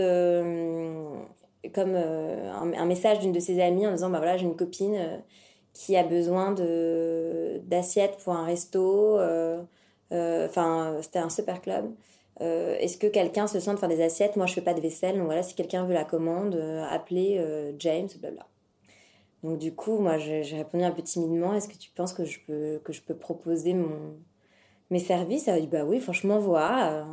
[1.75, 5.23] comme un, message d'une de ses amies en disant bah voilà, j'ai une copine
[5.75, 9.19] qui a besoin d'assiettes pour un resto.
[10.15, 11.93] Enfin, c'était un super club.
[12.41, 14.37] Euh, est-ce que quelqu'un se sent de faire des assiettes?
[14.37, 15.17] Moi, je fais pas de vaisselle.
[15.17, 18.47] Donc voilà, si quelqu'un veut la commande, euh, appelez euh, James, blabla.
[19.43, 21.55] Donc du coup, moi, j'ai répondu un peu timidement.
[21.55, 24.17] Est-ce que tu penses que je peux, que je peux proposer mon,
[24.91, 25.49] mes services?
[25.49, 27.07] Elle a dit, bah oui, franchement, vois.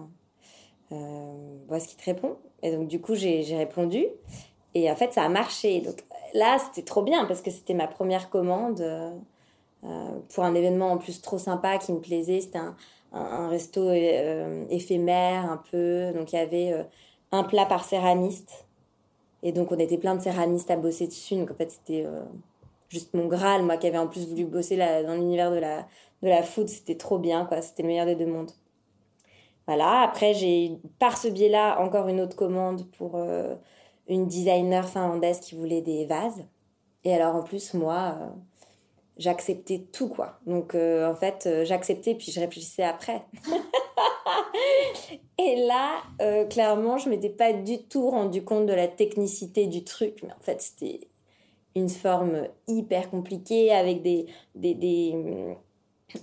[0.90, 2.38] vois ce qu'il te répond.
[2.64, 4.06] Et donc du coup, j'ai répondu.
[4.74, 5.82] Et en fait, ça a marché.
[5.82, 8.82] Donc là, c'était trop bien parce que c'était ma première commande
[9.82, 12.42] pour un événement en plus trop sympa qui me plaisait.
[12.42, 12.60] C'était
[13.14, 16.12] un resto euh, éphémère un peu.
[16.14, 16.84] Donc il y avait euh,
[17.32, 18.66] un plat par céramiste.
[19.44, 21.36] Et donc on était plein de céramistes à bosser dessus.
[21.36, 22.22] Donc en fait c'était euh,
[22.90, 25.88] juste mon Graal, moi qui avais en plus voulu bosser dans l'univers de la,
[26.22, 26.70] de la food.
[26.70, 27.62] C'était trop bien, quoi.
[27.62, 28.52] C'était le meilleur des deux mondes.
[29.68, 33.18] Voilà, après j'ai par ce biais-là encore une autre commande pour
[34.08, 36.44] une designer finlandaise qui voulait des vases.
[37.06, 38.18] Et alors en plus moi,
[39.18, 40.40] j'acceptais tout quoi.
[40.46, 43.22] Donc euh, en fait, euh, j'acceptais puis je réfléchissais après.
[45.38, 49.84] et là, euh, clairement, je m'étais pas du tout rendu compte de la technicité du
[49.84, 51.08] truc, mais en fait, c'était
[51.76, 55.16] une forme hyper compliquée avec des des, des,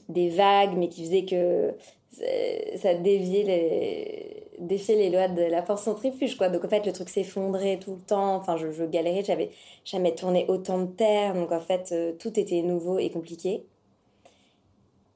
[0.08, 1.74] des vagues, mais qui faisait que
[2.76, 6.48] ça déviait les défier les lois de la force centrifuge, quoi.
[6.48, 8.36] Donc, en fait, le truc s'effondrait tout le temps.
[8.36, 9.50] Enfin, je, je galérais, j'avais
[9.84, 11.34] jamais tourné autant de terre.
[11.34, 13.64] Donc, en fait, euh, tout était nouveau et compliqué.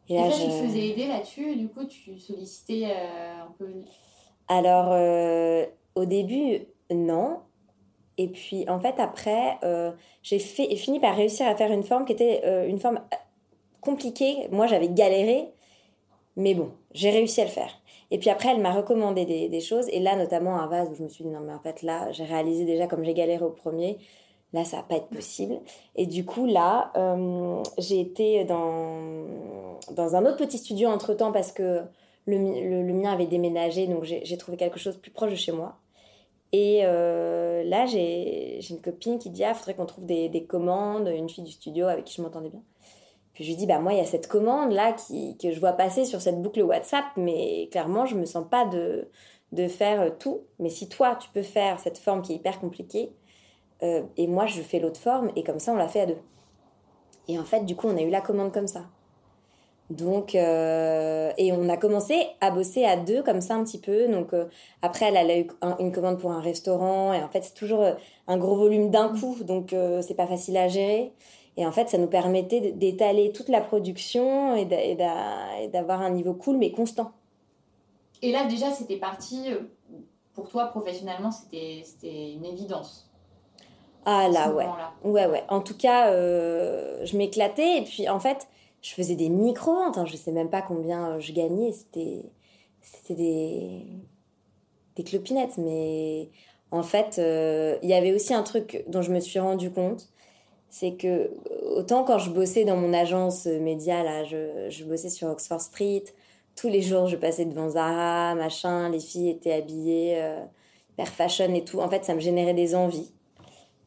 [0.08, 3.66] Et, là, tu faisais aider là-dessus, du coup, tu sollicitais euh, un peu.
[4.48, 7.38] Alors, euh, au début, non.
[8.18, 9.58] Et puis, en fait, après,
[10.22, 13.00] j'ai fait, fini par réussir à faire une forme qui était une forme
[13.80, 14.48] compliquée.
[14.50, 15.48] Moi, j'avais galéré.
[16.36, 17.81] Mais bon, j'ai réussi à le faire.
[18.12, 19.88] Et puis après, elle m'a recommandé des, choses.
[19.88, 22.12] Et là, notamment un vase où je me suis dit, non, mais en fait, là,
[22.12, 23.96] j'ai réalisé déjà comme j'ai galéré au premier.
[24.52, 25.58] Là, ça va pas être possible.
[25.96, 29.24] Et du coup, là, euh, j'ai été dans,
[29.92, 31.80] dans un autre petit studio entre-temps parce que
[32.26, 33.86] le, le, mien avait déménagé.
[33.86, 35.78] Donc, j'ai trouvé quelque chose plus proche de chez moi.
[36.52, 41.08] Et euh, là, j'ai une copine qui dit, ah, faudrait qu'on trouve des, des commandes.
[41.08, 42.62] Une fille du studio avec qui je m'entendais bien.
[43.34, 45.72] Puis je lui dis, bah moi, il y a cette commande-là qui, que je vois
[45.72, 49.08] passer sur cette boucle WhatsApp, mais clairement, je me sens pas de,
[49.52, 50.42] de faire euh, tout.
[50.58, 53.12] Mais si toi, tu peux faire cette forme qui est hyper compliquée,
[53.82, 56.18] euh, et moi, je fais l'autre forme, et comme ça, on l'a fait à deux.
[57.28, 58.82] Et en fait, du coup, on a eu la commande comme ça.
[59.90, 64.08] Donc, euh, et on a commencé à bosser à deux comme ça un petit peu.
[64.08, 64.34] Donc,
[64.80, 65.46] après, elle, a eu
[65.78, 67.84] une commande pour un restaurant, et en fait, c'est toujours
[68.26, 71.12] un gros volume d'un coup, donc c'est pas facile à gérer.
[71.56, 74.64] Et en fait, ça nous permettait d'étaler toute la production et
[75.68, 77.12] d'avoir un niveau cool mais constant.
[78.22, 79.58] Et là, déjà, c'était parti, euh,
[80.32, 81.82] pour toi, professionnellement, c'était
[82.32, 83.10] une évidence.
[84.04, 84.66] Ah là, ouais.
[85.04, 85.44] Ouais, ouais.
[85.48, 87.78] En tout cas, euh, je m'éclatais.
[87.78, 88.48] Et puis, en fait,
[88.80, 89.98] je faisais des micro-ventes.
[89.98, 90.06] Hein.
[90.06, 91.72] Je sais même pas combien je gagnais.
[91.72, 92.22] C'était
[93.10, 93.86] des,
[94.96, 95.58] des clopinettes.
[95.58, 96.30] Mais
[96.70, 100.11] en fait, euh, il y avait aussi un truc dont je me suis rendu compte
[100.72, 101.30] c'est que
[101.76, 106.04] autant quand je bossais dans mon agence média, là, je, je, bossais sur Oxford Street,
[106.56, 110.40] tous les jours je passais devant Zara, machin, les filles étaient habillées euh,
[111.04, 111.80] fashion et tout.
[111.80, 113.12] En fait, ça me générait des envies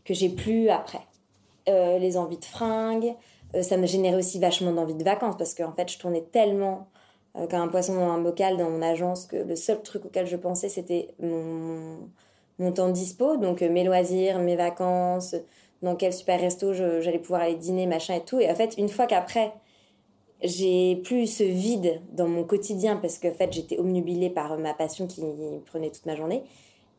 [0.03, 1.01] que j'ai plus après.
[1.69, 3.15] Euh, les envies de fringues,
[3.55, 6.87] euh, ça me générait aussi vachement d'envie de vacances parce qu'en fait, je tournais tellement
[7.33, 10.37] comme un poisson dans un bocal dans mon agence que le seul truc auquel je
[10.37, 12.07] pensais, c'était mon,
[12.59, 15.35] mon temps dispo, donc mes loisirs, mes vacances
[15.81, 18.39] dans quel super resto j'allais pouvoir aller dîner, machin et tout.
[18.39, 19.53] Et en fait, une fois qu'après,
[20.43, 25.07] j'ai plus ce vide dans mon quotidien parce qu'en fait j'étais omnubilée par ma passion
[25.07, 25.21] qui
[25.65, 26.43] prenait toute ma journée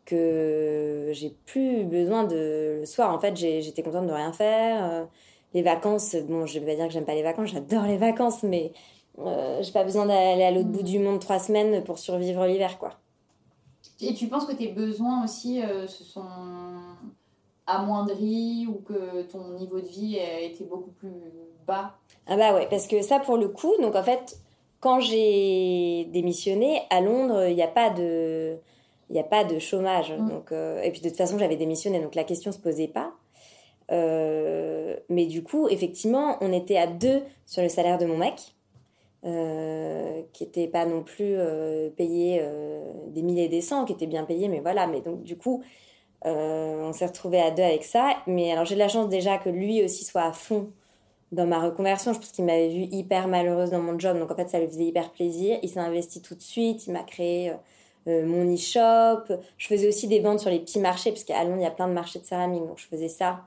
[0.05, 3.12] que j'ai plus besoin de le soir.
[3.12, 5.07] En fait j'étais contente de rien faire.
[5.55, 8.43] Les vacances bon je vais pas dire que j'aime pas les vacances j'adore les vacances
[8.43, 8.73] mais
[9.19, 12.79] euh, j'ai pas besoin d'aller à l'autre bout du monde trois semaines pour survivre l'hiver
[12.79, 12.91] quoi.
[14.01, 16.27] Et tu penses que tes besoins aussi euh, se sont
[17.67, 21.13] amoindris ou que ton niveau de vie a été beaucoup plus
[21.67, 21.95] bas?
[22.27, 24.39] Ah bah ouais, parce que ça pour le coup, donc en fait,
[24.81, 28.57] quand j'ai démissionné à Londres, il n'y a pas de,
[29.11, 30.13] il a pas de chômage.
[30.13, 30.29] Mm.
[30.29, 33.13] Donc euh, et puis de toute façon, j'avais démissionné, donc la question se posait pas.
[33.93, 38.55] Euh, mais du coup, effectivement, on était à deux sur le salaire de mon mec,
[39.25, 41.37] euh, qui était pas non plus
[41.97, 42.43] payé
[43.09, 44.87] des milliers et des cents, qui était bien payé, mais voilà.
[44.87, 45.63] Mais donc du coup,
[46.25, 48.17] on s'est retrouvé à deux avec ça.
[48.27, 50.71] Mais alors j'ai de la chance déjà que lui aussi soit à fond
[51.33, 52.13] dans ma reconversion.
[52.13, 54.67] Je pense qu'il m'avait vu hyper malheureuse dans mon job, donc en fait ça lui
[54.69, 55.59] faisait hyper plaisir.
[55.63, 57.55] Il s'est investi tout de suite, il m'a créé euh,
[58.09, 59.35] euh, mon e-shop.
[59.59, 61.71] Je faisais aussi des ventes sur les petits marchés, parce qu'à Londres il y a
[61.71, 63.43] plein de marchés de céramique, donc je faisais ça.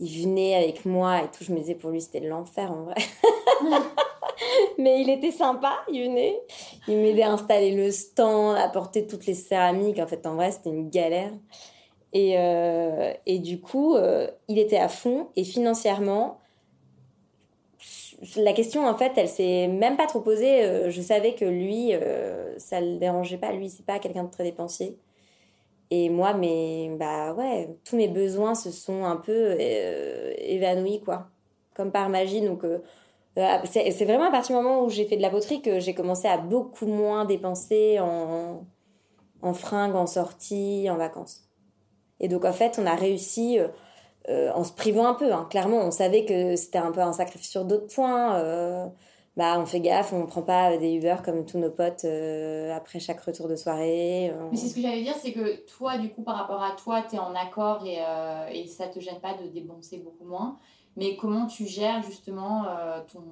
[0.00, 2.96] Il venait avec moi et tout, je me disais pour lui c'était l'enfer en vrai.
[4.78, 6.40] Mais il était sympa, il venait.
[6.86, 9.98] Il m'aidait à installer le stand, à porter toutes les céramiques.
[9.98, 11.32] En fait, en vrai, c'était une galère.
[12.12, 13.96] Et, euh, et du coup,
[14.48, 15.28] il était à fond.
[15.36, 16.38] Et financièrement,
[18.36, 20.64] la question, en fait, elle s'est même pas trop posée.
[20.64, 23.52] Euh, je savais que lui, euh, ça le dérangeait pas.
[23.52, 24.98] Lui, c'est pas quelqu'un de très dépensier.
[25.90, 31.28] Et moi, mais bah ouais, tous mes besoins se sont un peu euh, évanouis, quoi.
[31.74, 32.42] Comme par magie.
[32.42, 32.62] Donc,
[33.64, 36.26] c'est vraiment à partir du moment où j'ai fait de la poterie que j'ai commencé
[36.26, 38.64] à beaucoup moins dépenser en,
[39.42, 41.47] en fringues, en sorties, en vacances.
[42.20, 43.58] Et donc, en fait, on a réussi
[44.28, 45.32] euh, en se privant un peu.
[45.32, 45.46] Hein.
[45.48, 48.34] Clairement, on savait que c'était un peu un sacrifice sur d'autres points.
[48.36, 48.86] Euh,
[49.38, 52.98] bah, on fait gaffe, on prend pas des Uber comme tous nos potes euh, après
[52.98, 54.32] chaque retour de soirée.
[54.50, 57.02] Mais c'est ce que j'allais dire, c'est que toi, du coup, par rapport à toi,
[57.08, 58.00] tu es en accord et,
[58.52, 60.58] et ça te gêne pas de débourser beaucoup moins.
[60.96, 62.64] Mais comment tu gères justement
[63.12, 63.22] ton,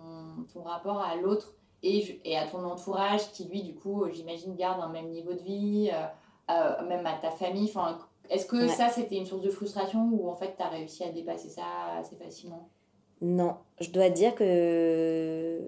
[0.54, 4.80] ton, rapport à l'autre et, et, à ton entourage qui, lui, du coup, j'imagine, garde
[4.80, 5.90] un même niveau de vie,
[6.48, 7.68] même à ta famille?
[8.30, 11.10] Est-ce que ça, c'était une source de frustration ou en fait, tu as réussi à
[11.10, 11.62] dépasser ça
[11.98, 12.68] assez facilement?
[13.20, 15.58] Non, je dois dire que.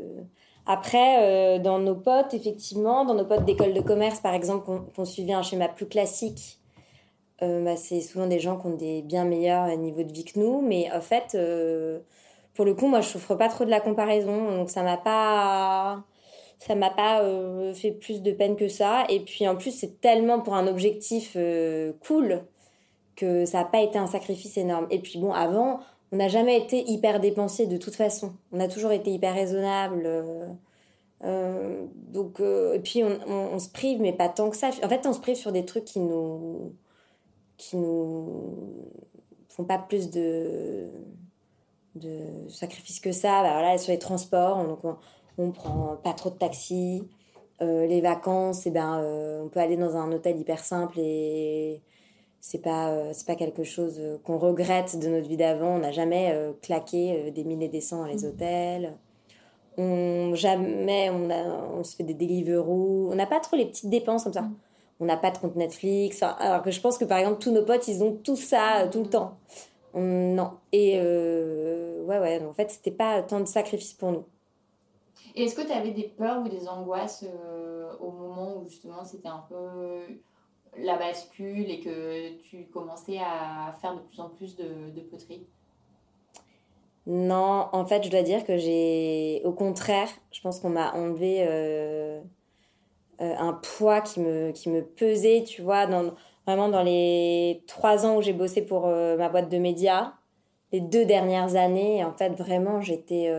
[0.66, 5.04] Après, euh, dans nos potes, effectivement, dans nos potes d'école de commerce, par exemple, qu'on
[5.06, 6.60] suivait un schéma plus classique,
[7.40, 10.38] euh, bah, c'est souvent des gens qui ont des bien meilleurs niveaux de vie que
[10.38, 10.60] nous.
[10.60, 12.00] Mais en fait, euh,
[12.52, 14.58] pour le coup, moi, je souffre pas trop de la comparaison.
[14.58, 16.04] Donc, ça m'a pas
[16.58, 19.06] ça m'a pas euh, fait plus de peine que ça.
[19.08, 22.44] Et puis en plus, c'est tellement pour un objectif euh, cool
[23.16, 24.86] que ça n'a pas été un sacrifice énorme.
[24.90, 25.80] Et puis bon, avant,
[26.12, 28.34] on n'a jamais été hyper dépensier de toute façon.
[28.52, 30.02] On a toujours été hyper raisonnable.
[31.24, 34.70] Euh, donc, et puis on, se prive, mais pas tant que ça.
[34.82, 36.74] En fait, on se prive sur des trucs qui nous,
[37.56, 38.54] qui nous
[39.48, 40.90] font pas plus de,
[41.96, 43.42] de sacrifices que ça.
[43.42, 44.96] Bah, voilà, sur les transports, on,
[45.38, 47.08] on prend pas trop de taxis.
[47.60, 51.82] Euh, les vacances, eh ben, euh, on peut aller dans un hôtel hyper simple et
[52.40, 55.74] c'est pas, euh, c'est pas quelque chose qu'on regrette de notre vie d'avant.
[55.76, 58.26] On n'a jamais claqué des milliers des cents dans les mm.
[58.26, 58.96] hôtels.
[59.76, 61.44] On, jamais on, a,
[61.78, 63.10] on se fait des Deliveroo.
[63.10, 64.42] On n'a pas trop les petites dépenses comme ça.
[64.42, 64.56] Mm.
[65.00, 66.22] On n'a pas de compte Netflix.
[66.22, 69.02] alors que je pense que par exemple, tous nos potes, ils ont tout ça tout
[69.02, 69.36] le temps.
[69.94, 70.50] non.
[70.72, 74.24] Et ouais, ouais, en fait, c'était pas tant de sacrifices pour nous
[75.42, 79.28] est-ce que tu avais des peurs ou des angoisses euh, au moment où justement c'était
[79.28, 80.00] un peu
[80.76, 85.46] la bascule et que tu commençais à faire de plus en plus de, poterie
[87.06, 89.42] Non, en fait, je dois dire que j'ai.
[89.44, 92.20] Au contraire, je pense qu'on m'a enlevé euh,
[93.20, 95.86] euh, un poids qui me, qui me pesait, tu vois,
[96.46, 100.12] vraiment dans les trois ans où j'ai bossé pour ma boîte de médias.
[100.70, 103.32] Les deux dernières années, en fait, vraiment, j'étais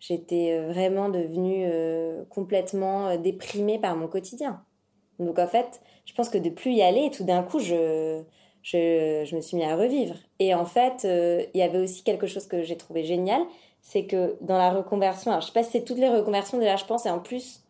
[0.00, 4.64] j'étais euh, vraiment devenue euh, complètement euh, déprimée par mon quotidien.
[5.18, 8.22] Donc en fait, je pense que de plus y aller, tout d'un coup, je,
[8.62, 10.16] je, je, me suis mis à revivre.
[10.38, 13.42] Et en fait, il y avait aussi quelque chose que j'ai trouvé génial,
[13.82, 16.76] c'est que dans la reconversion, alors je sais pas si c'est toutes les reconversions déjà,
[16.76, 17.62] je pense, et en plus,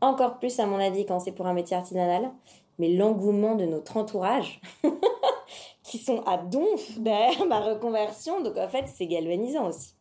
[0.00, 2.32] encore plus à mon avis quand c'est pour un métier artisanal,
[2.80, 4.60] mais l'engouement de notre entourage,
[5.84, 9.94] qui sont à donf derrière ma reconversion, donc en fait, c'est galvanisant aussi.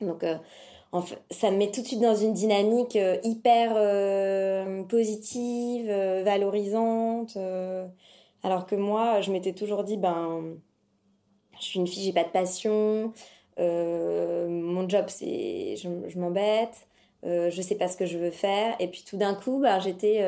[0.00, 0.24] Donc,
[1.30, 7.36] ça me met tout de suite dans une dynamique euh, hyper euh, positive, euh, valorisante.
[8.42, 10.56] alors que moi, je m'étais toujours dit, ben,
[11.58, 13.12] je suis une fille, j'ai pas de passion.
[13.58, 16.86] mon job, c'est je, je m'embête,
[17.24, 18.76] je sais pas ce que je veux faire.
[18.80, 20.20] Et puis tout d'un coup, bah, j'étais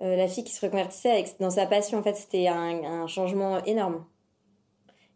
[0.00, 1.98] la fille qui se reconvertissait dans sa passion.
[1.98, 4.04] En fait, c'était un, un, changement énorme.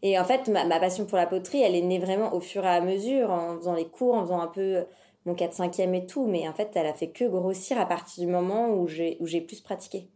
[0.03, 2.65] Et en fait, ma, ma, passion pour la poterie, elle est née vraiment au fur
[2.65, 4.85] et à mesure, en faisant les cours, en faisant un peu
[5.27, 6.27] mon 4-5e et tout.
[6.27, 9.61] Mais en fait, elle a fait que grossir à partir du moment où j'ai plus
[9.61, 10.09] pratiqué.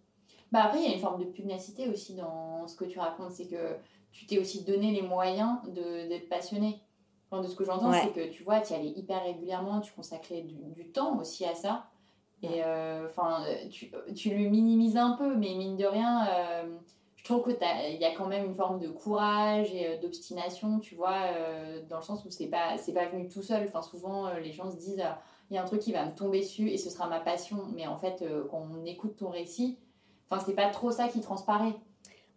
[0.52, 3.32] Bah après, il y a une forme de pugnacité aussi dans ce que tu racontes.
[3.32, 3.76] C'est que
[4.12, 6.80] tu t'es aussi donné les moyens d'être passionné.
[7.30, 9.92] Enfin, de ce que j'entends, c'est que tu vois, tu y allais hyper régulièrement, tu
[9.92, 11.86] consacrais du, du temps aussi à ça.
[12.42, 16.76] Et euh, enfin, tu, tu, le minimises un peu, mais mine de rien, euh,
[17.22, 20.96] je trouve qu'il y a quand même une forme de courage et euh, d'obstination, tu
[20.96, 21.20] vois,
[21.88, 23.64] dans le sens où c'est pas, pas venu tout seul.
[23.68, 25.04] Enfin, souvent, les gens se disent,
[25.50, 27.58] il y a un truc qui va me tomber dessus et ce sera ma passion.
[27.74, 29.78] Mais en fait, quand on écoute ton récit,
[30.28, 31.74] enfin, c'est pas trop ça qui transparaît.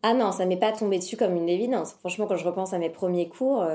[0.04, 1.94] Ah non, ça m'est pas tombé dessus comme une évidence.
[1.94, 3.66] Franchement, quand je repense à mes premiers cours,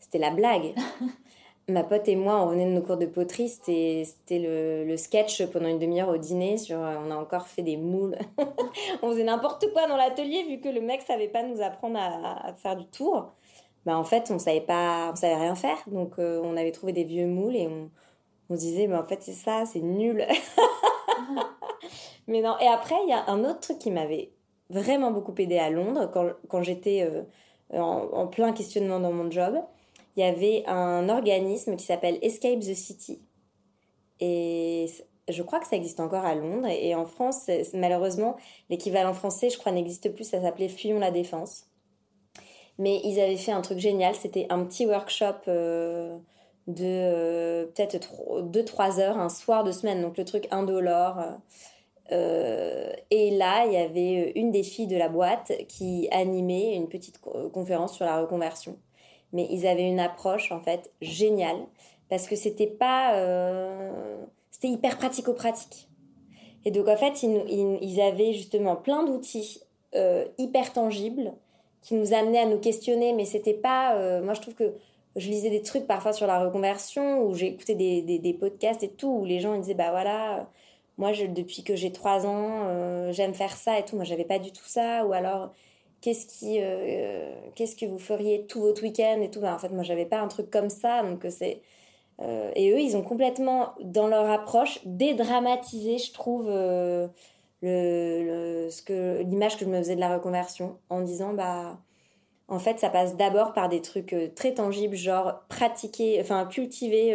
[0.00, 0.74] c'était la blague.
[1.68, 5.68] ma pote et moi, on revenait de nos cours de poterie, c'était le, sketch pendant
[5.68, 8.16] une demi-heure au dîner sur euh, on a encore fait des moules.
[9.02, 12.54] on faisait n'importe quoi dans l'atelier vu que le mec savait pas nous apprendre à,
[12.54, 13.32] faire du tour.
[13.84, 15.78] Bah, en fait, on savait pas, on savait rien faire.
[15.86, 17.90] Donc euh, on avait trouvé des vieux moules et on,
[18.50, 20.26] on disait bah, en fait c'est ça, c'est nul.
[22.26, 24.32] Mais non, et après il y a un autre truc qui m'avait
[24.70, 26.10] vraiment beaucoup aidé à Londres
[26.48, 29.58] quand, j'étais euh, en plein questionnement dans mon job
[30.18, 33.20] il y avait un organisme qui s'appelle Escape the City.
[34.18, 34.86] Et
[35.28, 36.66] je crois que ça existe encore à Londres.
[36.66, 38.36] Et en France, malheureusement,
[38.68, 40.24] l'équivalent français, je crois, n'existe plus.
[40.24, 41.66] Ça s'appelait Fuyons la Défense.
[42.78, 44.16] Mais ils avaient fait un truc génial.
[44.16, 46.18] C'était un petit workshop euh,
[46.66, 50.02] de euh, peut-être 2-3 heures, un soir de semaine.
[50.02, 51.22] Donc le truc indolore.
[52.10, 56.88] Euh, et là, il y avait une des filles de la boîte qui animait une
[56.88, 58.78] petite conférence sur la reconversion
[59.32, 61.58] mais ils avaient une approche en fait géniale.
[62.08, 64.16] Parce que c'était pas euh,
[64.50, 65.88] c'était hyper pratico-pratique.
[66.64, 69.60] Et donc en fait ils, ils, avaient justement plein d'outils
[69.94, 71.32] euh, hyper tangibles
[71.82, 73.12] qui nous amenaient à nous questionner.
[73.12, 74.74] Mais c'était pas euh, moi je trouve que
[75.16, 79.08] je lisais des trucs parfois sur la reconversion ou écouté des, des, podcasts et tout
[79.08, 80.48] où les gens ils disaient bah voilà
[80.96, 83.96] moi depuis que j'ai trois ans j'aime faire ça et tout.
[83.96, 85.04] Moi j'avais pas du tout ça.
[85.06, 85.50] Ou alors
[86.00, 89.40] qu'est-ce qui euh, qu'est-ce que vous feriez tout votre week-end et tout.
[89.40, 91.62] Ben, en fait moi j'avais pas un truc comme ça donc euh, c'est
[92.20, 97.08] euh, et eux ils ont complètement dans leur approche dédramatisé je trouve le,
[98.70, 101.78] ce que l'image que je me faisais de la reconversion en disant bah
[102.48, 107.14] en fait ça passe d'abord par des trucs très tangibles genre pratiquer enfin cultiver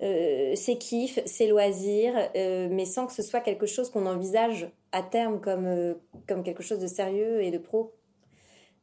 [0.00, 5.40] ses kiffs, ses loisirs, mais sans que ce soit quelque chose qu'on envisage à terme
[5.40, 5.96] comme,
[6.28, 7.92] comme quelque chose de sérieux et de pro.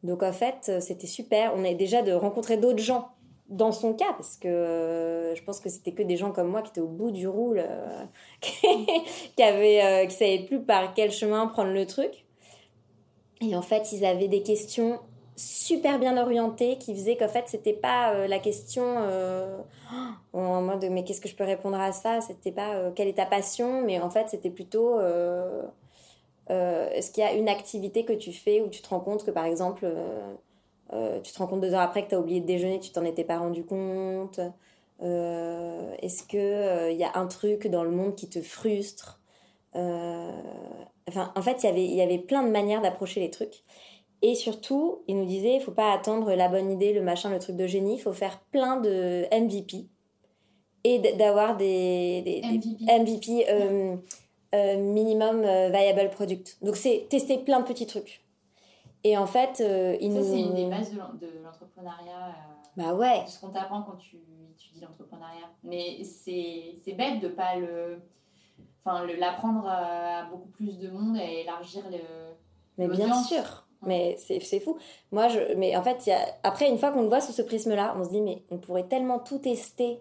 [0.03, 1.53] Donc en fait, c'était super.
[1.55, 3.09] On a déjà de rencontrer d'autres gens
[3.51, 6.61] dans son cas, parce que euh, je pense que c'était que des gens comme moi
[6.61, 8.05] qui étaient au bout du roule, euh,
[8.41, 12.25] qui, avaient, euh, qui savaient plus par quel chemin prendre le truc.
[13.41, 14.99] Et en fait, ils avaient des questions
[15.41, 18.83] super bien orientées qui faisaient qu'en fait, c'était pas la question
[20.33, 22.21] en mode mais qu'est-ce que je peux répondre à ça?
[22.21, 24.97] C'était pas quelle est ta passion, mais en fait, c'était plutôt
[26.51, 29.23] euh, est-ce qu'il y a une activité que tu fais où tu te rends compte
[29.23, 30.33] que par exemple, euh,
[30.93, 32.91] euh, tu te rends compte deux heures après que tu as oublié de déjeuner, tu
[32.91, 34.39] t'en étais pas rendu compte?
[34.99, 39.19] Est-ce qu'il y a un truc dans le monde qui te frustre?
[39.73, 43.63] Enfin, en fait, il y avait plein de manières d'approcher les trucs.
[44.21, 47.39] Et surtout, il nous disait, il faut pas attendre la bonne idée, le machin, le
[47.39, 49.87] truc de génie, il faut faire plein de MVP
[50.83, 53.45] et d'avoir des, des, MVP,
[54.53, 56.57] euh, minimum euh, viable product.
[56.61, 58.23] Donc c'est tester plein de petits trucs.
[59.03, 62.35] Et en fait, euh, il Ça, c'est une des bases de l'entrepreneuriat.
[62.77, 63.23] bah ouais.
[63.27, 64.17] ce qu'on t'apprend quand tu
[64.53, 65.49] étudies l'entrepreneuriat.
[65.63, 68.01] Mais c'est bête de pas le.
[68.83, 71.99] Enfin, l'apprendre à beaucoup plus de monde et élargir le.
[72.77, 73.65] Mais bien sûr.
[73.83, 74.77] Mais c'est fou.
[75.11, 77.41] Moi, je, mais en fait, y a, après, une fois qu'on le voit sous ce
[77.41, 79.99] prisme-là, on se dit, mais on pourrait tellement tout tester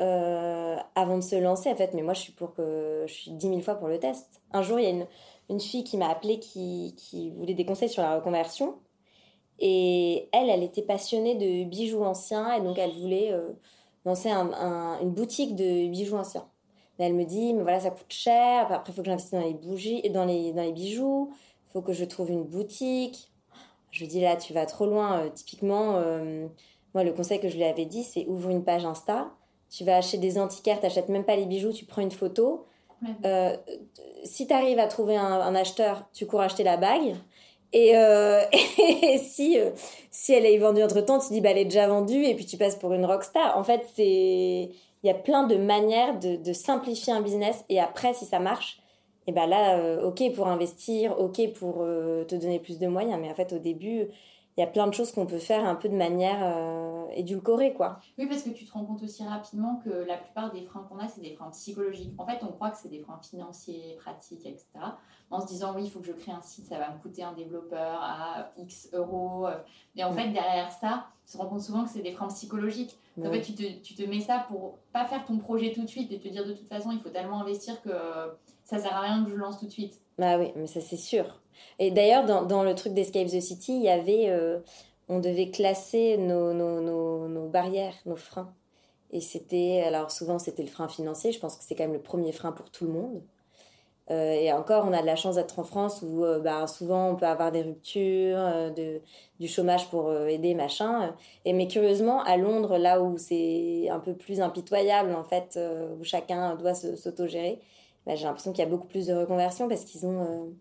[0.00, 1.94] euh, avant de se lancer, en fait.
[1.94, 4.40] Mais moi, je suis pour que je suis dix mille fois pour le test.
[4.52, 5.06] Un jour, il y a une,
[5.50, 8.76] une fille qui m'a appelé qui, qui, voulait des conseils sur la reconversion.
[9.58, 13.50] Et elle, elle était passionnée de bijoux anciens et donc elle voulait euh,
[14.04, 16.46] lancer un, une boutique de bijoux anciens.
[16.98, 18.72] Mais elle me dit, mais voilà, ça coûte cher.
[18.72, 21.32] Après, il faut que j'investisse dans les bougies, dans les, dans les bijoux.
[21.72, 23.30] Faut que je trouve une boutique.
[23.90, 25.20] Je lui dis, là, tu vas trop loin.
[25.20, 26.00] Euh, typiquement,
[26.94, 29.30] moi, le conseil que je lui avais dit, c'est ouvre une page Insta
[29.72, 32.66] tu vas acheter des antiquaires, tu n'achètes même pas les bijoux, tu prends une photo.
[33.24, 33.56] Euh,
[34.22, 37.16] si tu arrives à trouver un, acheteur, tu cours acheter la bague.
[37.72, 38.42] Et, euh,
[39.02, 39.70] et si, euh,
[40.10, 42.44] si elle est vendue entre temps, tu dis bah elle est déjà vendue et puis
[42.44, 43.56] tu passes pour une rockstar.
[43.56, 44.70] En fait, c'est
[45.04, 48.38] il y a plein de manières de, de, simplifier un business et après, si ça
[48.38, 48.81] marche,
[49.26, 53.20] et ben là, euh, ok pour investir, ok pour euh, te donner plus de moyens.
[53.20, 54.08] Mais en fait, au début,
[54.56, 57.72] il y a plein de choses qu'on peut faire un peu de manière euh, édulcorée,
[57.72, 58.00] quoi.
[58.18, 60.98] Oui, parce que tu te rends compte aussi rapidement que la plupart des freins qu'on
[60.98, 62.12] a, c'est des freins psychologiques.
[62.18, 64.66] En fait, on croit que c'est des freins financiers, pratiques, etc.
[65.30, 67.22] En se disant, oui, il faut que je crée un site, ça va me coûter
[67.22, 69.46] un développeur à X euros.
[69.96, 72.98] Et en fait, derrière ça, tu te rends compte souvent que c'est des freins psychologiques.
[73.18, 75.86] En fait, tu te, tu te mets ça pour pas faire ton projet tout de
[75.86, 77.90] suite et te dire, de toute façon, il faut tellement investir que
[78.72, 80.00] ça sert à rien que je lance tout de suite.
[80.18, 81.40] Bah oui, mais ça c'est sûr.
[81.78, 84.30] Et d'ailleurs, dans, le truc d'Escape the City, il y avait.
[84.30, 84.60] Euh,
[85.08, 86.80] on devait classer nos, nos,
[87.28, 88.52] nos, barrières, nos freins.
[89.10, 89.82] Et c'était.
[89.86, 91.32] Alors souvent, c'était le frein financier.
[91.32, 93.22] Je pense que c'est quand même le premier frein pour tout le monde.
[94.10, 97.10] Euh, et encore, on a de la chance d'être en France où euh, bah, souvent
[97.10, 99.00] on peut avoir des ruptures, de,
[99.38, 101.14] du chômage pour aider, machin.
[101.44, 105.58] Et, mais curieusement, à Londres, là où c'est un peu plus impitoyable, en fait,
[106.00, 107.60] où chacun doit s'autogérer,
[108.06, 110.52] bah, j'ai l'impression qu'il y a beaucoup plus de reconversion parce qu'ils ont,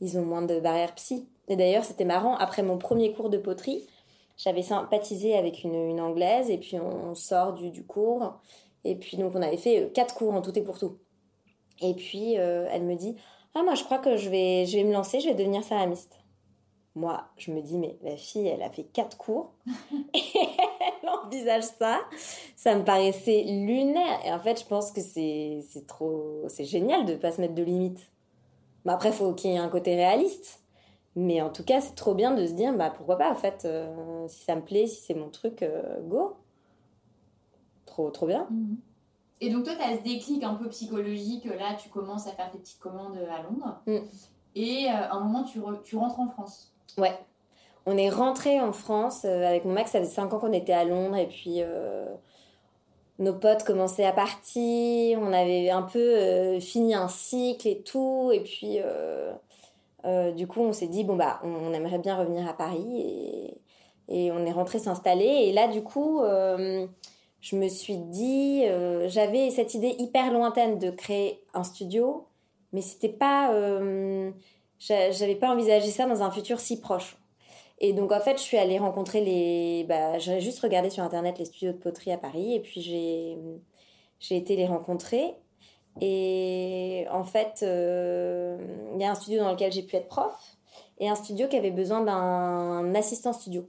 [0.00, 1.28] ils ont moins de barrières psy.
[1.48, 3.86] Et d'ailleurs, c'était marrant, après mon premier cours de poterie,
[4.36, 8.40] j'avais sympathisé avec une, une, anglaise et puis on, sort du, du, cours.
[8.84, 10.98] Et puis donc on avait fait quatre cours en tout et pour tout.
[11.80, 13.16] Et puis euh, elle me dit
[13.54, 16.18] Ah, moi je crois que je vais, je vais me lancer, je vais devenir céramiste.
[16.96, 19.52] Moi, je me dis Mais la fille, elle a fait quatre cours
[20.14, 20.20] et
[21.02, 22.00] elle envisage ça.
[22.56, 24.20] Ça me paraissait lunaire.
[24.24, 26.44] Et en fait, je pense que c'est trop.
[26.48, 28.10] C'est génial de ne pas se mettre de limites.
[28.84, 30.60] Mais après, il faut qu'il y ait un côté réaliste.
[31.16, 33.64] Mais en tout cas, c'est trop bien de se dire, bah pourquoi pas, en fait,
[33.64, 36.36] euh, si ça me plaît, si c'est mon truc, euh, go.
[37.86, 38.48] Trop, trop bien.
[38.50, 38.74] Mmh.
[39.40, 41.44] Et donc, toi, tu as ce déclic un peu psychologique.
[41.44, 43.80] Là, tu commences à faire tes petites commandes à Londres.
[43.86, 43.98] Mmh.
[44.56, 46.73] Et euh, à un moment, tu, re, tu, rentres en France.
[46.98, 47.18] Ouais.
[47.86, 49.88] On est rentré en France euh, avec mon mec.
[49.88, 51.16] Ça faisait 5 ans qu'on était à Londres.
[51.16, 52.06] Et puis, euh,
[53.18, 55.18] nos potes commençaient à partir.
[55.20, 58.30] On avait un peu fini un cycle et tout.
[58.32, 58.80] Et puis.
[60.04, 63.58] Euh, du coup, on s'est dit, bon, bah, on, aimerait bien revenir à Paris
[64.08, 65.24] et, on est rentré s'installer.
[65.24, 66.86] Et là, du coup, euh,
[67.40, 72.26] je me suis dit, euh, j'avais cette idée hyper lointaine de créer un studio,
[72.72, 73.50] mais c'était pas,
[74.78, 77.16] j'avais pas envisagé ça dans un futur si proche.
[77.80, 81.38] Et donc, en fait, je suis allée rencontrer les, bah, j'ai juste regardé sur internet
[81.38, 83.36] les studios de poterie à Paris et puis j'ai,
[84.20, 85.34] j'ai été les rencontrer.
[86.00, 88.58] Et en fait, euh,
[88.94, 90.34] il y a un studio dans lequel j'ai pu être prof
[90.98, 93.68] et un studio qui avait besoin d'un assistant studio.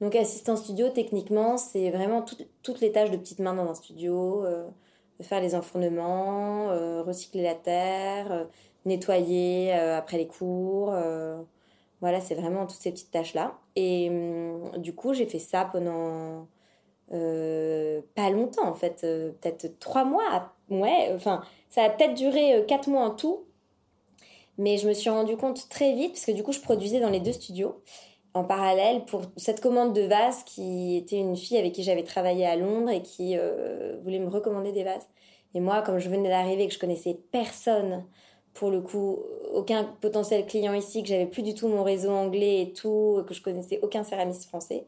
[0.00, 3.74] Donc assistant studio, techniquement, c'est vraiment tout, toutes les tâches de petites mains dans un
[3.74, 4.68] studio, euh,
[5.20, 8.46] faire les enfournements, euh, recycler la terre,
[8.88, 10.90] nettoyer euh, après les cours.
[10.92, 11.40] Euh,
[12.00, 13.58] voilà, c'est vraiment toutes ces petites tâches-là.
[13.76, 16.46] Et hum, du coup, j'ai fait ça pendant
[17.10, 20.52] pas longtemps, en fait, peut-être trois mois.
[20.68, 23.44] Ouais, enfin, ça a peut-être duré 4 mois en tout.
[24.58, 27.10] Mais je me suis rendu compte très vite, parce que du coup, je produisais dans
[27.10, 27.80] les deux studios
[28.34, 32.46] en parallèle pour cette commande de vases qui était une fille avec qui j'avais travaillé
[32.46, 35.08] à Londres et qui euh, voulait me recommander des vases.
[35.54, 38.04] Et moi, comme je venais d'arriver, que je connaissais personne,
[38.58, 39.20] pour le coup,
[39.54, 43.32] aucun potentiel client ici, que j'avais plus du tout mon réseau anglais et tout, que
[43.32, 44.84] je connaissais aucun céramiste français,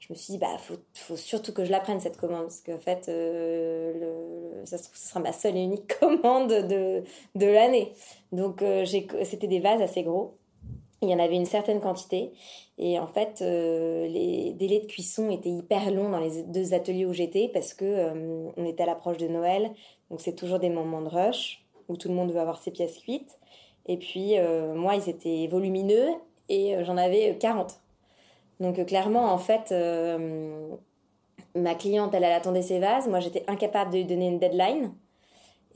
[0.00, 2.78] je me suis dit, bah, faut, surtout que je la prenne cette commande, parce qu'en
[2.78, 7.04] fait, euh, ça se trouve, ce sera ma seule et unique commande de,
[7.34, 7.92] de l'année.
[8.32, 10.36] Donc, euh, c'était des vases assez gros.
[11.00, 12.32] Il y en avait une certaine quantité.
[12.76, 17.06] Et en fait, euh, les délais de cuisson étaient hyper longs dans les deux ateliers
[17.06, 19.72] où j'étais, parce que on était à l'approche de Noël.
[20.10, 22.98] Donc, c'est toujours des moments de rush, où tout le monde veut avoir ses pièces
[22.98, 23.38] cuites.
[23.86, 26.10] Et puis, euh, moi, ils étaient volumineux,
[26.48, 27.80] et j'en avais 40.
[28.60, 30.68] Donc clairement, en fait, euh,
[31.54, 33.08] ma cliente, elle, elle attendait ses vases.
[33.08, 34.92] Moi, j'étais incapable de lui donner une deadline.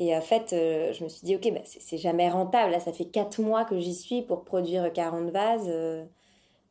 [0.00, 2.72] Et en fait, euh, je me suis dit, ok, bah, c'est jamais rentable.
[2.72, 5.68] Là, ça fait 4 mois que j'y suis pour produire 40 vases.
[5.68, 6.04] Euh,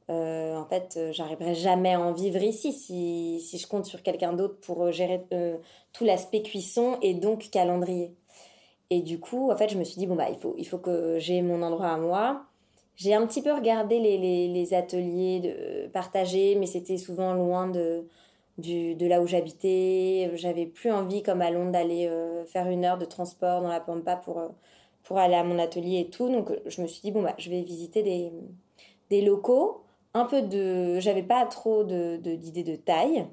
[0.10, 4.60] euh, en fait, j'arriverai jamais à en vivre ici si je compte sur quelqu'un d'autre
[4.62, 5.24] pour gérer
[5.94, 8.16] tout l'aspect cuisson et donc calendrier.
[8.90, 10.80] Et du coup, en fait, je me suis dit, bon, bah, il faut, il faut
[10.80, 12.46] que j'ai mon endroit à moi.
[12.96, 17.68] J'ai un petit peu regardé les, les, les ateliers de, partagés, mais c'était souvent loin
[17.68, 18.08] de,
[18.58, 20.32] du, de là où j'habitais.
[20.36, 23.80] J'avais plus envie, comme à Londres, d'aller euh, faire une heure de transport dans la
[23.80, 24.50] Pampa pour, euh,
[25.04, 26.30] pour aller à mon atelier et tout.
[26.30, 28.32] Donc je me suis dit, bon, bah, je vais visiter des,
[29.10, 29.84] des locaux.
[30.16, 31.00] Un peu de.
[31.00, 33.28] J'avais pas trop d'idées de, d'idées de, taille.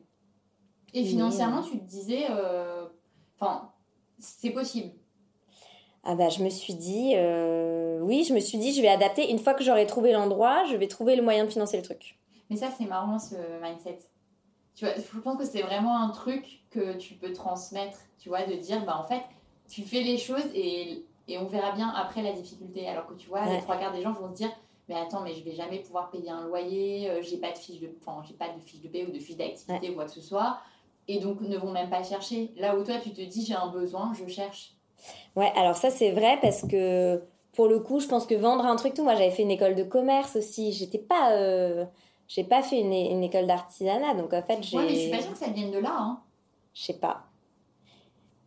[0.93, 2.25] Et financièrement, tu te disais.
[3.39, 3.67] Enfin, euh,
[4.19, 4.91] c'est possible
[6.07, 9.29] ah bah, je me suis dit, euh, oui, je me suis dit, je vais adapter.
[9.31, 12.17] Une fois que j'aurai trouvé l'endroit, je vais trouver le moyen de financer le truc.
[12.49, 13.99] Mais ça, c'est marrant ce mindset.
[14.77, 18.45] Tu vois, je pense que c'est vraiment un truc que tu peux transmettre, tu vois,
[18.45, 19.23] de dire, bah en fait,
[19.69, 22.87] tu fais les choses et, et on verra bien après la difficulté.
[22.87, 24.51] Alors que tu vois, les trois quarts des gens vont se dire,
[24.89, 27.81] mais attends, mais je vais jamais pouvoir payer un loyer, euh, j'ai pas de fiche
[27.81, 30.13] de, enfin, j'ai pas de fiche de paie ou de fiche d'activité ou quoi que
[30.13, 30.61] ce soit,
[31.09, 32.53] et donc ne vont même pas chercher.
[32.57, 34.76] Là où toi, tu te dis, j'ai un besoin, je cherche.
[35.37, 37.23] Ouais, alors ça c'est vrai parce que
[37.53, 39.75] pour le coup, je pense que vendre un truc, tout, moi j'avais fait une école
[39.75, 41.85] de commerce aussi, j'étais pas, euh,
[42.29, 44.77] j'ai pas fait une, une école d'artisanat, donc en fait j'ai.
[44.77, 46.21] Ouais, mais je suis pas sûre que ça vienne de là, hein.
[46.75, 47.25] Je sais pas.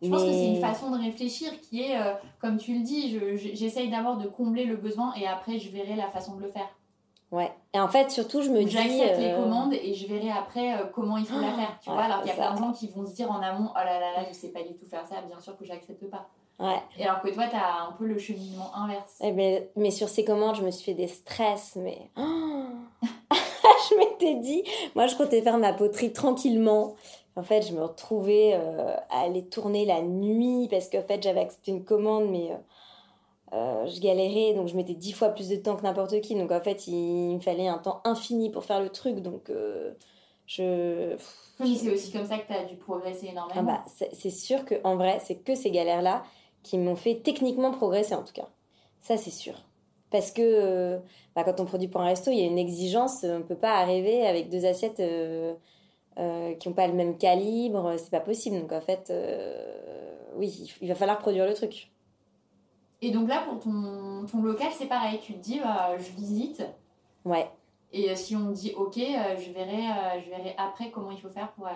[0.02, 3.18] Je pense que c'est une façon de réfléchir qui est, euh, comme tu le dis,
[3.54, 6.68] j'essaye d'abord de combler le besoin et après je verrai la façon de le faire.
[7.30, 7.52] Ouais.
[7.74, 8.70] Et en fait, surtout, je me dis.
[8.70, 11.78] J'accepte les euh, commandes et je verrai après euh, comment il faut la faire.
[11.82, 13.70] Tu vois, alors qu'il y a plein de gens qui vont se dire en amont,
[13.70, 16.04] oh là là là, je sais pas du tout faire ça, bien sûr que j'accepte
[16.10, 16.28] pas.
[16.60, 16.82] Ouais.
[16.98, 19.16] Et alors que toi, tu as un peu le cheminement inverse.
[19.22, 22.10] Eh ben, mais sur ces commandes, je me suis fait des stress, mais.
[23.90, 24.62] je m'étais dit,
[24.94, 26.96] moi, je comptais faire ma poterie tranquillement.
[27.34, 31.40] En fait, je me retrouvais euh, à aller tourner la nuit parce qu'en fait, j'avais
[31.40, 32.56] accepté une commande, mais euh,
[33.54, 36.34] euh, je galérais, donc je mettais dix fois plus de temps que n'importe qui.
[36.34, 39.20] Donc en fait, il, me fallait un temps infini pour faire le truc.
[39.20, 39.50] Donc
[40.46, 41.16] je.
[41.60, 43.60] Oui, c'est aussi comme ça que tu as dû progresser énormément.
[43.60, 46.22] Ah bah, c'est sûr qu'en vrai, c'est que ces galères-là
[46.62, 48.48] qui m'ont fait techniquement progresser en tout cas.
[49.00, 49.54] Ça, c'est sûr.
[50.10, 50.98] Parce que
[51.34, 53.22] bah, quand on produit pour un resto, il y a une exigence.
[53.22, 55.00] On ne peut pas arriver avec deux assiettes
[56.18, 58.60] euh, qui n'ont pas le même calibre, c'est pas possible.
[58.60, 61.90] Donc en fait, euh, oui, il va falloir produire le truc.
[63.00, 65.18] Et donc là, pour ton, ton local, c'est pareil.
[65.22, 66.62] Tu te dis, bah, je visite.
[67.24, 67.48] Ouais.
[67.92, 71.30] Et euh, si on me dit, ok, je, verrai, je verrai après comment il faut
[71.30, 71.68] faire pour,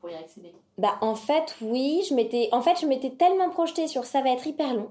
[0.00, 0.52] pour y accéder.
[0.78, 4.30] Bah en fait, oui, je m'étais, en fait, je m'étais tellement projetée sur ça va
[4.30, 4.90] être hyper long.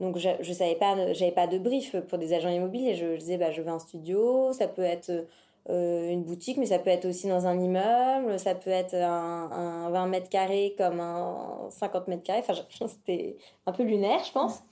[0.00, 2.94] Donc je, je savais pas, j'avais pas de brief pour des agents immobiliers.
[2.96, 5.26] Je, je disais, bah, je veux un studio, ça peut être
[5.70, 9.50] euh, une boutique, mais ça peut être aussi dans un immeuble, ça peut être un,
[9.52, 12.42] un 20 mètres carrés comme un 50 mètres carrés.
[12.48, 12.54] Enfin,
[12.88, 14.62] c'était un peu lunaire, je pense.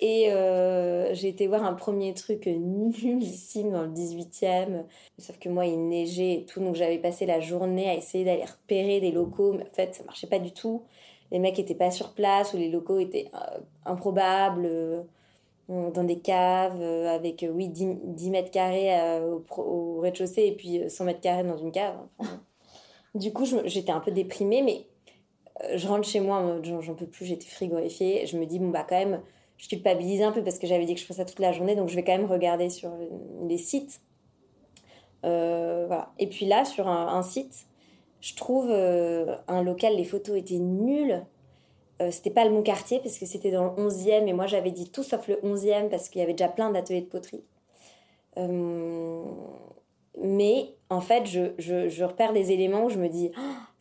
[0.00, 4.84] Et euh, j'ai été voir un premier truc nullissime dans le 18e.
[5.18, 6.60] Sauf que moi, il neigeait et tout.
[6.60, 9.52] Donc j'avais passé la journée à essayer d'aller repérer des locaux.
[9.52, 10.82] Mais en fait, ça marchait pas du tout.
[11.32, 15.06] Les mecs étaient pas sur place ou les locaux étaient euh, improbables
[15.70, 20.90] dans des caves euh, avec, euh, oui, 10, mètres carrés euh, au, rez-de-chaussée et puis
[20.90, 21.96] 100 mètres carrés dans une cave.
[23.14, 24.86] du coup, j'étais un peu déprimée, mais
[25.76, 28.26] je rentre chez moi, j'en peux plus, j'étais frigorifiée.
[28.26, 29.20] Je me dis, bon, bah, quand même,
[29.60, 31.76] je culpabilise un peu parce que j'avais dit que je ferais ça toute la journée,
[31.76, 32.90] donc je vais quand même regarder sur
[33.46, 34.00] les sites.
[35.22, 36.12] voilà.
[36.18, 37.66] Et puis là, sur un, site,
[38.20, 41.24] je trouve un local, les photos étaient nulles.
[42.00, 44.70] Euh, c'était pas le bon quartier parce que c'était dans le 11e et moi j'avais
[44.70, 47.44] dit tout sauf le 11e parce qu'il y avait déjà plein d'ateliers de poterie.
[48.38, 49.22] Euh,
[50.18, 53.40] mais en fait, je, repère des éléments où je me dis oh,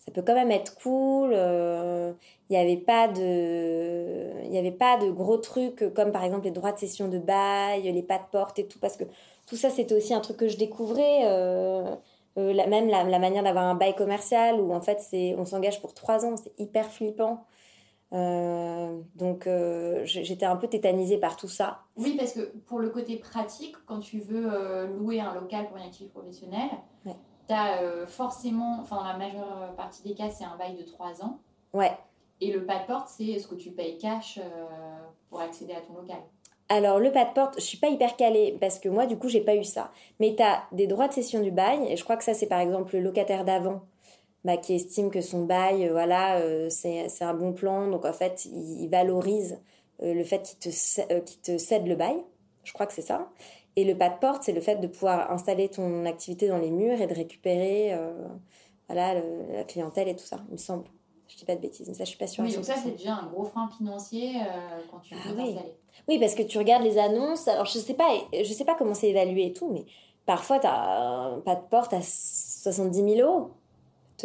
[0.10, 1.32] ça peut quand même être cool.
[1.34, 2.14] Euh,
[2.50, 6.46] il n'y avait pas de il y avait pas de gros trucs comme par exemple
[6.46, 9.04] les droits de cession de bail, les pas de porte et tout parce que
[9.48, 11.24] tout ça c'était aussi un truc que je découvrais.
[12.36, 15.80] la, même la, la manière d'avoir un bail commercial où en fait c'est on s'engage
[15.82, 17.46] pour trois ans, c'est hyper flippant.
[18.12, 21.82] Euh, donc euh, j'étais un peu tétanisée par tout ça.
[21.96, 25.78] Oui, parce que pour le côté pratique, quand tu veux euh, louer un local pour
[25.78, 26.70] une activité professionnelle,
[27.50, 31.24] tu as forcément, enfin dans la majeure partie des cas, c'est un bail de 3
[31.24, 31.40] ans.
[31.74, 31.92] Ouais.
[32.42, 34.40] Et le pas de porte, c'est ce que tu payes cash
[35.30, 36.20] pour accéder à ton local?
[36.70, 39.28] Alors le pas de porte, je suis pas hyper calée parce que moi du coup
[39.28, 39.92] j'ai pas eu ça.
[40.20, 42.48] Mais tu as des droits de cession du bail et je crois que ça c'est
[42.48, 43.82] par exemple le locataire d'avant
[44.46, 47.88] bah, qui estime que son bail, euh, voilà, euh, c'est un bon plan.
[47.90, 49.60] Donc en fait, il, valorise
[50.02, 52.24] euh, le fait qu'il te, te cède le bail.
[52.64, 53.30] Je crois que c'est ça.
[53.80, 56.70] Et le pas de porte, c'est le fait de pouvoir installer ton activité dans les
[56.70, 57.98] murs et de récupérer
[58.90, 59.14] voilà,
[59.54, 60.84] la clientèle et tout ça, il me semble.
[61.30, 62.44] Je dis pas de bêtises, mais ça, je suis pas sûre.
[62.44, 64.34] Oui, donc ça, c'est déjà un gros frein financier
[64.92, 65.44] quand tu veux ah,
[66.10, 66.20] oui.
[66.20, 67.48] parce que tu regardes les annonces.
[67.48, 69.86] Alors, je sais pas, je sais pas comment c'est évalué et tout, mais
[70.26, 73.52] parfois, tu as pas de porte à 70 000 euros.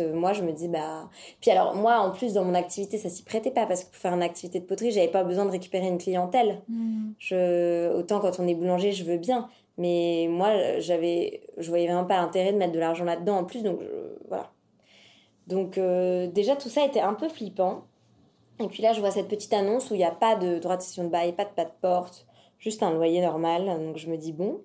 [0.01, 1.09] Euh, moi, je me dis, bah.
[1.41, 3.97] Puis alors, moi, en plus, dans mon activité, ça s'y prêtait pas parce que pour
[3.97, 6.63] faire une activité de poterie, j'avais pas besoin de récupérer une clientèle.
[7.19, 7.93] Je...
[7.95, 9.49] Autant quand on est boulanger, je veux bien.
[9.77, 13.63] Mais moi, j'avais, je voyais vraiment pas l'intérêt de mettre de l'argent là-dedans en plus.
[13.63, 13.81] Donc,
[14.29, 14.51] voilà.
[15.47, 17.85] Donc, euh, déjà, tout ça était un peu flippant.
[18.61, 20.77] Et puis là, je vois cette petite annonce où il n'y a pas de droit
[20.77, 22.27] de cession de bail, pas de pas de porte,
[22.59, 23.67] juste un loyer normal.
[23.67, 24.61] Donc, je me dis, bon,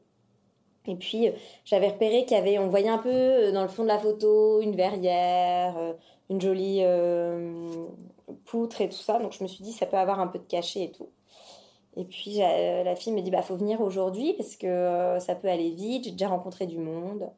[0.88, 1.32] et puis, euh,
[1.66, 4.00] j'avais repéré qu'il y avait, on voyait un peu euh, dans le fond de la
[4.00, 5.94] photo une verrière, euh,
[6.30, 6.84] une jolie
[8.46, 9.20] poutre et tout ça.
[9.20, 11.10] Donc, je me suis dit, ça peut avoir un peu de cachet et tout.
[11.98, 15.72] Et puis la fille me dit bah faut venir aujourd'hui parce que ça peut aller
[15.72, 16.06] vite.
[16.06, 17.30] J'ai déjà rencontré du monde.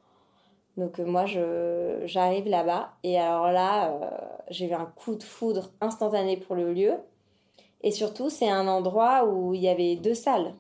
[0.78, 1.26] Donc moi
[2.06, 3.98] j'arrive là-bas et alors là
[4.50, 6.94] j'ai eu un coup de foudre instantané pour le lieu.
[7.82, 10.54] Et surtout c'est un endroit où il y avait deux salles.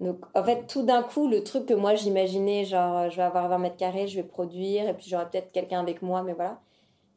[0.00, 3.48] Donc, en fait, tout d'un coup, le truc que moi j'imaginais, genre, je vais avoir
[3.48, 6.60] 20 mètres carrés, je vais produire, et puis j'aurai peut-être quelqu'un avec moi, mais voilà.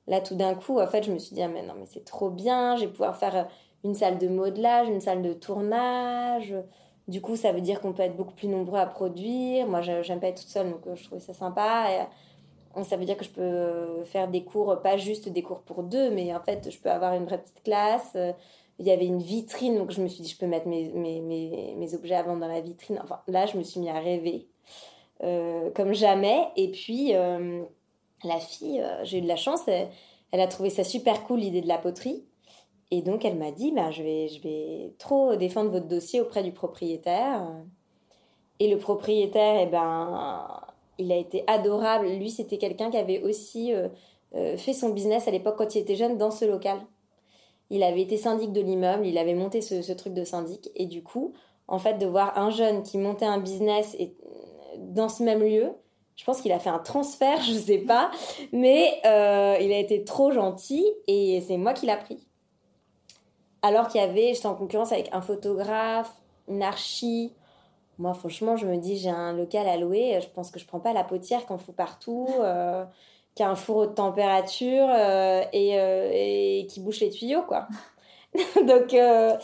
[0.08, 2.06] Là, tout d'un coup, en fait, je me suis dit, ah, mais non, mais c'est
[2.06, 3.44] trop bien, je vais pouvoir faire euh,
[3.84, 6.56] une salle de modelage, une salle de tournage.
[7.08, 9.68] Du coup, ça veut dire qu'on peut être beaucoup plus nombreux à produire.
[9.68, 12.08] Moi, j'aime pas être toute seule, donc euh, je trouvais ça sympa.
[12.84, 16.12] Ça veut dire que je peux faire des cours, pas juste des cours pour deux,
[16.12, 18.34] mais en fait, je peux avoir une vraie petite classe euh,
[18.80, 21.22] il y avait une vitrine, donc je me suis dit, je peux mettre mes, mes,
[21.22, 23.00] mes, objets à vendre dans la vitrine.
[23.04, 24.48] Enfin, là, je me suis mis à rêver
[25.24, 26.48] euh, comme jamais.
[26.56, 27.64] Et puis, euh,
[28.24, 31.62] la fille, euh, j'ai eu de la chance, elle, a trouvé ça super cool, l'idée
[31.62, 32.24] de la poterie.
[32.92, 36.44] Et donc, elle m'a dit, bah, je, vais, je vais trop défendre votre dossier auprès
[36.44, 37.48] du propriétaire.
[38.60, 40.62] Et le propriétaire, eh ben,
[41.00, 42.08] il a été adorable.
[42.08, 43.72] Lui, c'était quelqu'un qui avait aussi
[44.32, 46.80] fait son business à l'époque quand il était jeune dans ce local.
[47.70, 50.72] Il avait été syndic de l'immeuble, il avait monté ce, truc de syndic.
[50.76, 51.34] Et du coup,
[51.68, 54.16] en fait, de voir un jeune qui montait un business et,
[54.78, 55.72] dans ce même lieu,
[56.16, 58.12] je pense qu'il a fait un transfert, je sais pas,
[58.52, 62.28] mais euh, il a été trop gentil et c'est moi qui l'a pris.
[63.62, 66.14] Alors qu'il y avait, j'étais en concurrence avec un photographe,
[66.48, 67.34] une archi.
[67.98, 70.80] Moi, franchement, je me dis, j'ai un local à louer, je pense que je prends
[70.80, 72.28] pas la potière qu'on fout partout.
[72.40, 72.86] Euh,
[73.38, 77.68] qui a un four haute température euh, euh, et, qui bouche les tuyaux, quoi.
[78.68, 79.38] Donc, euh,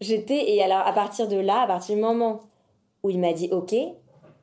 [0.00, 0.52] j'étais.
[0.52, 2.42] Et alors, à partir de là, à partir du moment
[3.02, 3.74] où il m'a dit OK,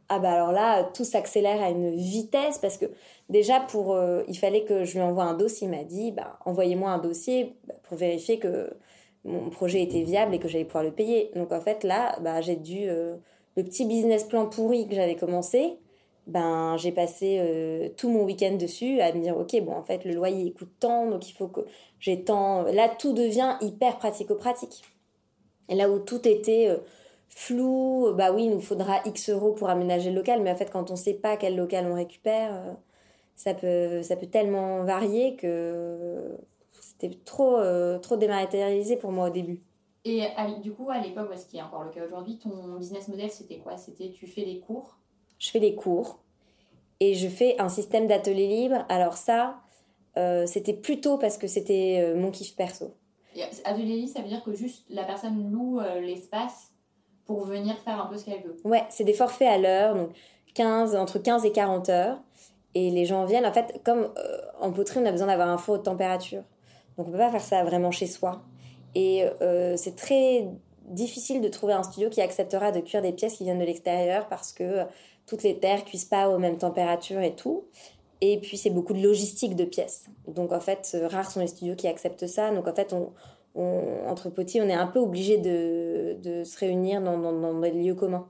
[0.10, 2.86] ah bah alors là, tout s'accélère à une vitesse parce que
[3.30, 3.97] déjà, pour,
[4.28, 5.68] il fallait que je lui envoie un dossier.
[5.68, 8.74] Il m'a dit bah, envoyez-moi un dossier bah, pour vérifier que
[9.24, 11.32] mon projet était viable et que j'allais pouvoir le payer.
[11.34, 12.88] Donc, en fait, là, bah, j'ai dû.
[12.88, 15.80] le petit business plan pourri que j'avais commencé,
[16.28, 20.04] ben j'ai passé euh, tout mon week-end dessus à me dire ok bon en fait
[20.04, 21.62] le loyer coûte tant donc il faut que
[22.00, 22.64] j'ai tant.
[22.64, 24.84] Là tout devient hyper pratico-pratique.
[25.70, 26.78] Et là où tout était euh,
[27.30, 30.70] flou bah oui il nous faudra x euros pour aménager le local mais en fait
[30.70, 32.74] quand on sait pas quel local on récupère euh,
[33.36, 36.38] ça peut ça peut tellement varier que
[36.82, 37.58] c'était trop
[38.02, 39.62] trop dématérialisé pour moi au début.
[40.04, 40.24] Et
[40.62, 43.60] du coup à l'époque ce qui est encore le cas aujourd'hui ton business model c'était
[43.60, 43.78] quoi?
[43.78, 44.98] C'était tu fais des cours
[45.40, 46.20] je fais des cours
[47.00, 48.86] et je fais un système d'atelier libre.
[48.90, 49.58] Alors ça,
[50.18, 52.94] euh, c'était plutôt parce que c'était euh, mon kiff perso.
[53.66, 56.72] atelier libre, ça veut dire que juste la personne loue euh, l'espace
[57.26, 58.56] pour venir faire un peu ce qu'elle veut.
[58.64, 60.10] Ouais, c'est des forfaits à l'heure, donc
[60.56, 62.20] 15, entre 15 et 40 heures.
[62.74, 64.10] Et les gens viennent, en fait, comme
[64.60, 66.44] en poterie, on a besoin d'avoir un four de température.
[66.96, 68.42] Donc on peut pas faire ça vraiment chez soi.
[68.94, 69.26] Et
[69.78, 70.48] c'est très
[70.86, 74.28] difficile de trouver un studio qui acceptera de cuire des pièces qui viennent de l'extérieur
[74.28, 74.86] parce que
[75.28, 77.66] toutes les terres cuisent pas aux mêmes températures et tout.
[78.22, 80.06] Et puis c'est beaucoup de logistique de pièces.
[80.28, 82.52] Donc en fait, rares sont les studios qui acceptent ça.
[82.52, 83.12] Donc en fait, on,
[84.08, 88.28] entre petits, on est un peu obligé de, se réunir dans, dans, des lieux communs.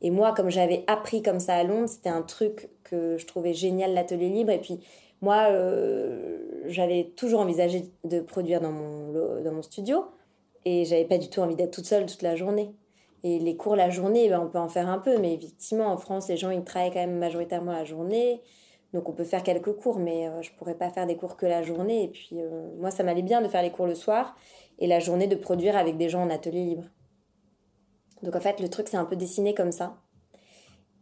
[0.00, 3.54] Et moi, comme j'avais appris comme ça à Londres, c'était un truc que je trouvais
[3.54, 4.50] génial, l'atelier libre.
[4.50, 4.80] Et puis
[5.20, 10.04] moi, euh, j'avais toujours envisagé de produire dans mon, dans mon studio.
[10.66, 12.70] Et j'avais pas du tout envie d'être toute seule toute la journée.
[13.24, 15.96] Et les cours la journée, ben, on peut en faire un peu, mais effectivement, en
[15.96, 18.42] France, les gens, ils travaillent quand même majoritairement la journée.
[18.92, 21.46] Donc on peut faire quelques cours, mais euh, je pourrais pas faire des cours que
[21.46, 22.04] la journée.
[22.04, 24.36] Et puis euh, moi, ça m'allait bien de faire les cours le soir
[24.78, 26.84] et la journée de produire avec des gens en atelier libre.
[28.22, 29.96] Donc en fait, le truc, c'est un peu dessiné comme ça.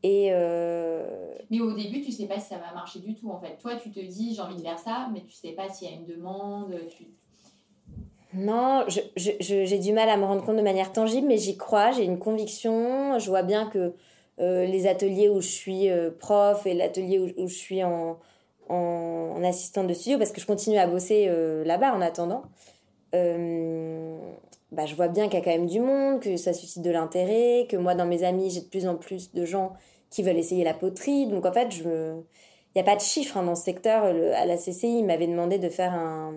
[0.05, 3.57] Euh, Mais au début, tu sais pas si ça va marcher du tout, en fait.
[3.59, 5.93] Toi, tu te dis, j'ai envie de faire ça, mais tu sais pas s'il y
[5.93, 6.75] a une demande.
[8.35, 12.05] Non, j'ai du mal à me rendre compte de manière tangible, mais j'y crois, j'ai
[12.05, 13.19] une conviction.
[13.19, 13.93] Je vois bien que
[14.41, 18.19] euh, les ateliers où je suis euh, prof et l'atelier où, je suis en,
[18.71, 22.43] en, assistante de studio, parce que je continue à bosser euh, là-bas en attendant,
[23.13, 26.91] bah, je vois bien qu'il y a quand même du monde, que ça suscite de
[26.91, 29.75] l'intérêt, que moi, dans mes amis, j'ai de plus en plus de gens
[30.09, 31.27] qui veulent essayer la poterie.
[31.27, 32.17] Donc en fait, je
[32.75, 34.05] il n'y a pas de chiffres hein, dans ce secteur.
[34.05, 36.33] à la CCI, ils m'avaient demandé de faire un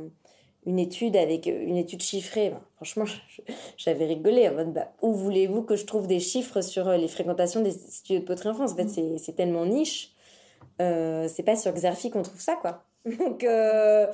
[0.66, 2.53] une étude avec euh, une étude chiffrée.
[2.76, 3.05] franchement,
[3.78, 7.07] j'avais rigolé en mode bah, où voulez-vous que je trouve des chiffres sur euh, les
[7.07, 8.74] fréquentations des studios de poterie en France?
[8.74, 10.11] En fait, c'est tellement niche.
[10.82, 12.84] Euh, c'est pas sur Xerfi qu'on trouve ça, quoi.
[13.20, 14.07] Donc, euh,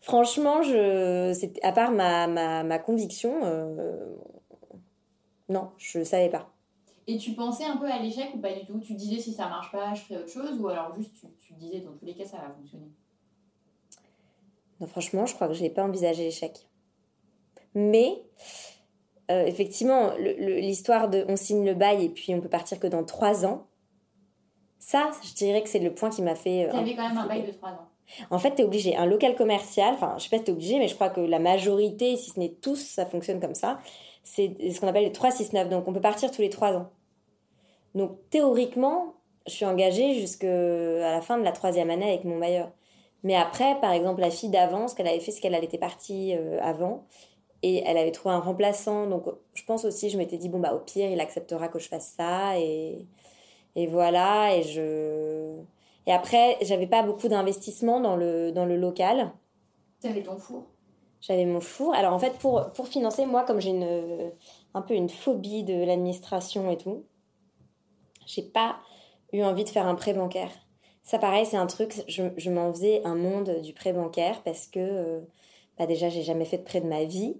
[0.00, 1.32] franchement, je,
[1.62, 3.40] à part ma, ma, ma conviction,
[5.48, 6.48] non, je savais pas.
[7.08, 8.80] Et tu pensais un peu à l'échec ou pas du tout?
[8.80, 11.54] Tu disais si ça marche pas, je ferai autre chose ou alors juste tu, tu
[11.54, 12.90] disais dans tous les cas ça va fonctionner?
[14.80, 16.68] Non, franchement, je crois que je n'ai pas envisagé l'échec.
[17.74, 18.22] Mais
[19.30, 23.04] euh, effectivement, l'histoire de on signe le bail et puis on peut partir que dans
[23.04, 23.66] trois ans,
[24.78, 26.66] ça, je dirais que c'est le point qui m'a fait.
[26.66, 27.88] Euh, tu avais quand même un bail de trois ans.
[28.30, 28.96] En fait, tu es obligé.
[28.96, 31.20] Un local commercial, enfin, je sais pas si tu es obligé, mais je crois que
[31.20, 33.80] la majorité, si ce n'est tous, ça fonctionne comme ça.
[34.22, 35.68] C'est ce qu'on appelle les 3-6-9.
[35.68, 36.90] Donc, on peut partir tous les trois ans.
[37.96, 39.14] Donc, théoriquement,
[39.46, 42.70] je suis engagée jusqu'à la fin de la troisième année avec mon bailleur.
[43.22, 46.34] Mais après, par exemple, la fille d'avant, ce qu'elle avait fait, c'est qu'elle était partie
[46.34, 47.04] euh, avant
[47.62, 49.06] et elle avait trouvé un remplaçant.
[49.06, 51.88] Donc, je pense aussi, je m'étais dit, bon, bah, au pire, il acceptera que je
[51.88, 52.58] fasse ça.
[52.58, 53.06] Et,
[53.74, 54.54] et voilà.
[54.54, 55.56] Et je.
[56.06, 59.32] Et après, j'avais pas beaucoup d'investissement dans le, dans le local.
[60.00, 60.62] Tu avais ton four?
[61.20, 61.94] J'avais mon four.
[61.94, 64.30] Alors, en fait, pour, pour financer, moi, comme j'ai une,
[64.74, 67.02] un peu une phobie de l'administration et tout,
[68.26, 68.76] j'ai pas
[69.32, 70.52] eu envie de faire un prêt bancaire.
[71.06, 74.66] Ça, pareil, c'est un truc, je, je m'en faisais un monde du prêt bancaire parce
[74.66, 75.20] que, euh,
[75.78, 77.36] bah déjà, j'ai jamais fait de prêt de ma vie.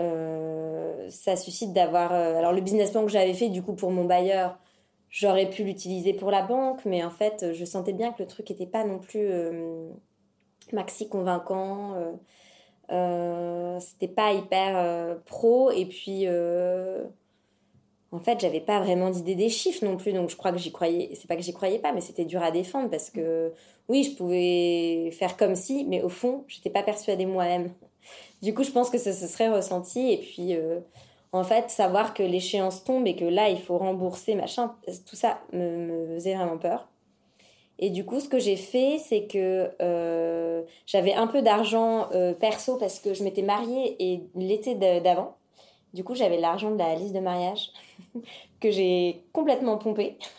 [0.00, 2.12] Euh, ça suscite d'avoir.
[2.14, 4.56] Euh, alors, le business plan que j'avais fait, du coup, pour mon bailleur,
[5.10, 8.48] j'aurais pu l'utiliser pour la banque, mais en fait, je sentais bien que le truc
[8.50, 9.28] n'était pas non plus
[10.72, 11.96] maxi convaincant.
[13.80, 15.70] C'était pas hyper pro.
[15.72, 16.26] Et puis
[18.12, 20.70] en fait, j'avais pas vraiment d'idée des chiffres non plus, donc je crois que j'y
[20.70, 21.10] croyais.
[21.14, 23.52] C'est pas que j'y croyais pas, mais c'était dur à défendre parce que
[23.88, 27.70] oui, je pouvais faire comme si, mais au fond, j'étais pas persuadée moi-même.
[28.42, 30.12] Du coup, je pense que ça se serait ressenti.
[30.12, 30.80] Et puis, euh,
[31.32, 34.74] en fait, savoir que l'échéance tombe et que là, il faut rembourser, machin,
[35.06, 36.88] tout ça me, faisait vraiment peur.
[37.78, 42.34] Et du coup, ce que j'ai fait, c'est que euh, j'avais un peu d'argent euh,
[42.34, 45.36] perso parce que je m'étais mariée et l'été d'avant.
[45.94, 47.70] Du coup, j'avais l'argent de la liste de mariage
[48.60, 50.16] que j'ai complètement pompé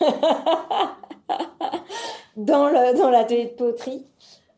[2.36, 4.04] dans, le, dans l'atelier de poterie.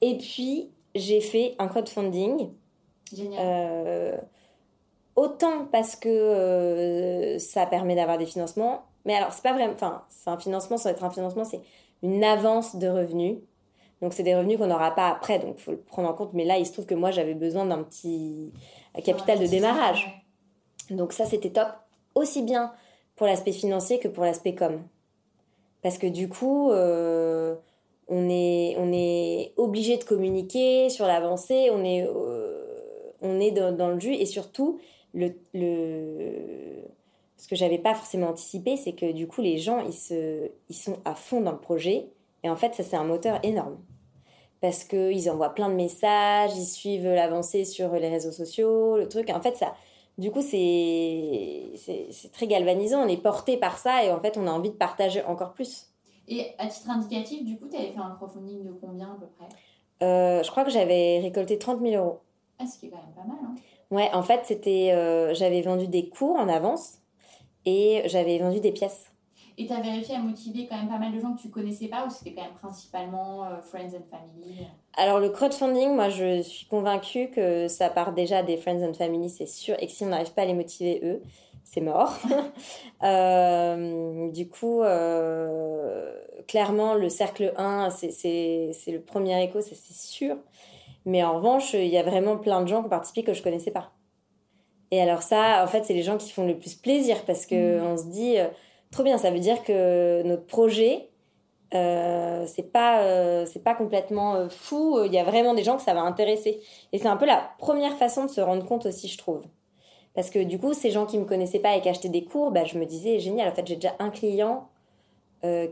[0.01, 2.51] Et puis, j'ai fait un crowdfunding.
[3.12, 3.40] Génial.
[3.40, 4.16] Euh,
[5.16, 8.84] autant parce que euh, ça permet d'avoir des financements.
[9.05, 9.74] Mais alors, c'est pas vraiment.
[9.74, 11.61] Enfin, c'est un financement sans être un financement, c'est
[12.03, 13.36] une avance de revenus.
[14.03, 16.34] Donc, c'est des revenus qu'on n'aura pas après, donc il faut le prendre en compte.
[16.34, 18.53] Mais là, il se trouve que moi, j'avais besoin d'un petit
[19.05, 20.26] capital de démarrage.
[20.91, 21.68] Donc ça, c'était top,
[22.14, 22.72] aussi bien
[23.16, 24.82] pour l'aspect financier que pour l'aspect com.
[25.82, 27.55] Parce que du coup, euh,
[28.09, 32.64] on est, on est obligé de communiquer sur l'avancée, on est, euh,
[33.20, 34.78] on est dans, le jus, et surtout,
[35.14, 36.32] le, le,
[37.37, 40.76] ce que j'avais pas forcément anticipé, c'est que du coup, les gens, ils, se, ils
[40.76, 42.07] sont à fond dans le projet,
[42.43, 43.78] et en fait, ça, c'est un moteur énorme.
[44.61, 49.30] Parce qu'ils envoient plein de messages, ils suivent l'avancée sur les réseaux sociaux, le truc.
[49.30, 49.74] En fait, ça,
[50.19, 51.73] du coup, c'est
[52.33, 53.05] très galvanisant.
[53.05, 55.89] On est porté par ça et en fait, on a envie de partager encore plus.
[56.29, 59.27] Et à titre indicatif, du coup, tu avais fait un crowdfunding de combien à peu
[59.27, 59.49] près?
[60.03, 62.21] Euh, Je crois que j'avais récolté 30 000 euros.
[62.59, 63.37] Ah, ce qui est quand même pas mal.
[63.45, 63.55] Hein
[63.91, 66.99] ouais, en fait, c'était, euh, j'avais vendu des cours en avance
[67.64, 69.12] et j'avais vendu des pièces.
[69.59, 71.88] Et tu as vérifié à motiver quand même pas mal de gens que tu connaissais
[71.88, 74.66] pas ou c'était quand même principalement euh, friends and family?
[74.94, 79.30] Alors le crowdfunding, moi je suis convaincue que ça part déjà des friends and family,
[79.30, 81.22] c'est sûr, et que si on n'arrive pas à les motiver eux,
[81.64, 82.12] c'est mort.
[83.02, 86.14] euh, du coup, euh,
[86.46, 90.36] clairement, le cercle 1, c'est le premier écho, c'est sûr.
[91.07, 93.42] Mais en revanche, il y a vraiment plein de gens qui ont participé que je
[93.42, 93.92] connaissais pas.
[94.90, 97.80] Et alors ça, en fait, c'est les gens qui font le plus plaisir parce que
[97.80, 97.84] mmh.
[97.84, 98.36] on se dit
[98.91, 101.09] Trop bien, ça veut dire que notre projet,
[101.74, 105.03] euh, c'est pas euh, pas complètement euh, fou.
[105.05, 106.61] Il y a vraiment des gens que ça va intéresser.
[106.93, 109.45] Et c'est un peu la première façon de se rendre compte aussi je trouve.
[110.14, 112.51] Parce que du coup ces gens qui me connaissaient pas et qui achetaient des cours
[112.53, 114.68] bah, je me disais génial en fait j'ai déjà un client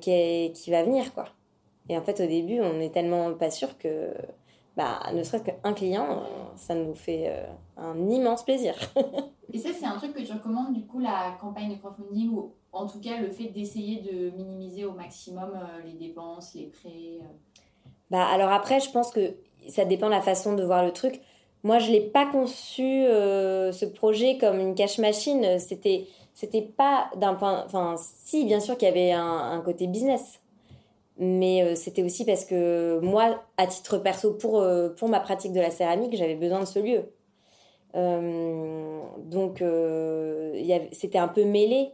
[0.00, 1.26] qui, qui va venir quoi.
[1.88, 4.12] Et en fait au début on est tellement pas sûr que
[4.76, 6.22] bah, ne serait-ce qu'un client,
[6.56, 7.32] ça nous fait
[7.76, 8.74] un immense plaisir.
[9.54, 12.54] et ça, c'est un truc que tu recommandes, du coup, la campagne de crowdfunding ou
[12.72, 17.20] en tout cas le fait d'essayer de minimiser au maximum euh, les dépenses, les prêts
[17.20, 17.88] euh?
[18.10, 19.36] Bah alors après, je pense que
[19.68, 21.20] ça dépend de la façon de voir le truc.
[21.62, 25.60] Moi, je l'ai pas conçu euh, ce projet comme une cash machine.
[25.60, 27.62] C'était c'était pas d'un point.
[27.64, 30.40] Enfin, si bien sûr qu'il y avait un, côté business,
[31.16, 34.64] mais c'était aussi parce que moi, à titre perso, pour
[34.96, 37.04] pour ma pratique de la céramique, j'avais besoin de ce lieu.
[37.94, 39.62] Donc,
[40.92, 41.92] c'était un peu mêlé.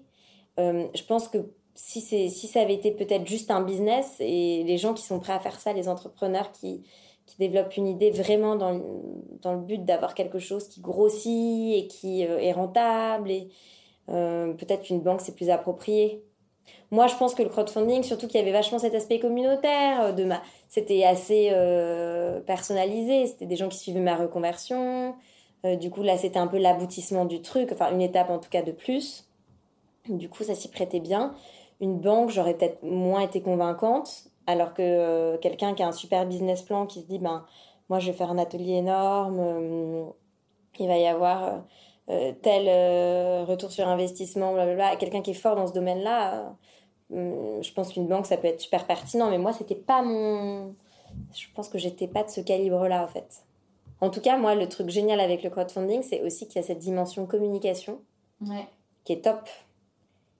[0.60, 1.38] Euh, je pense que
[1.74, 5.32] si, si ça avait été peut-être juste un business et les gens qui sont prêts
[5.32, 6.82] à faire ça, les entrepreneurs qui,
[7.38, 12.40] développent une idée vraiment dans, le, but d'avoir quelque chose qui grossit et qui euh,
[12.40, 13.30] est rentable,
[14.08, 16.24] euh, peut-être qu'une banque c'est plus approprié.
[16.90, 20.42] Moi, je pense que le crowdfunding, surtout qu'il y avait vachement cet aspect communautaire, ma...
[20.68, 21.52] c'était assez
[22.46, 25.14] personnalisé, c'était des gens qui suivaient ma reconversion,
[25.64, 28.62] du coup, là, c'était un peu l'aboutissement du truc, enfin, une étape en tout cas
[28.62, 29.28] de plus.
[30.08, 31.34] Du coup, ça s'y prêtait bien.
[31.80, 36.62] Une banque, j'aurais peut-être moins été convaincante, alors que quelqu'un qui a un super business
[36.62, 37.44] plan, qui se dit, ben,
[37.88, 40.12] moi, je vais faire un atelier énorme,
[40.78, 41.62] il va y avoir
[42.10, 46.56] euh, tel euh, retour sur investissement, blablabla, quelqu'un qui est fort dans ce domaine-là,
[47.12, 49.30] euh, je pense qu'une banque, ça peut être super pertinent.
[49.30, 50.74] Mais moi, c'était pas mon.
[51.34, 53.44] Je pense que j'étais pas de ce calibre-là, en fait.
[54.00, 56.66] En tout cas, moi, le truc génial avec le crowdfunding, c'est aussi qu'il y a
[56.66, 58.00] cette dimension communication
[59.04, 59.48] qui est top.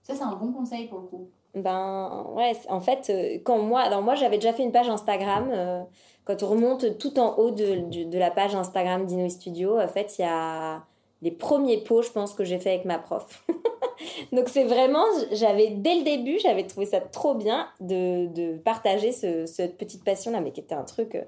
[0.03, 1.29] Ça, c'est un bon conseil pour le coup.
[1.55, 3.11] Ben ouais, en fait,
[3.45, 5.85] quand moi, alors moi j'avais déjà fait une page Instagram.
[6.25, 9.89] quand on remonte tout en haut de, de, de la page Instagram d'Inno Studio, en
[9.89, 10.85] fait, il y a
[11.23, 13.45] les premiers pots, je pense, que j'ai fait avec ma prof.
[14.33, 19.13] Donc c'est vraiment, j'avais dès le début, j'avais trouvé ça trop bien de, de partager
[19.13, 21.25] ce, cette petite passion-là, mais qui était un truc euh,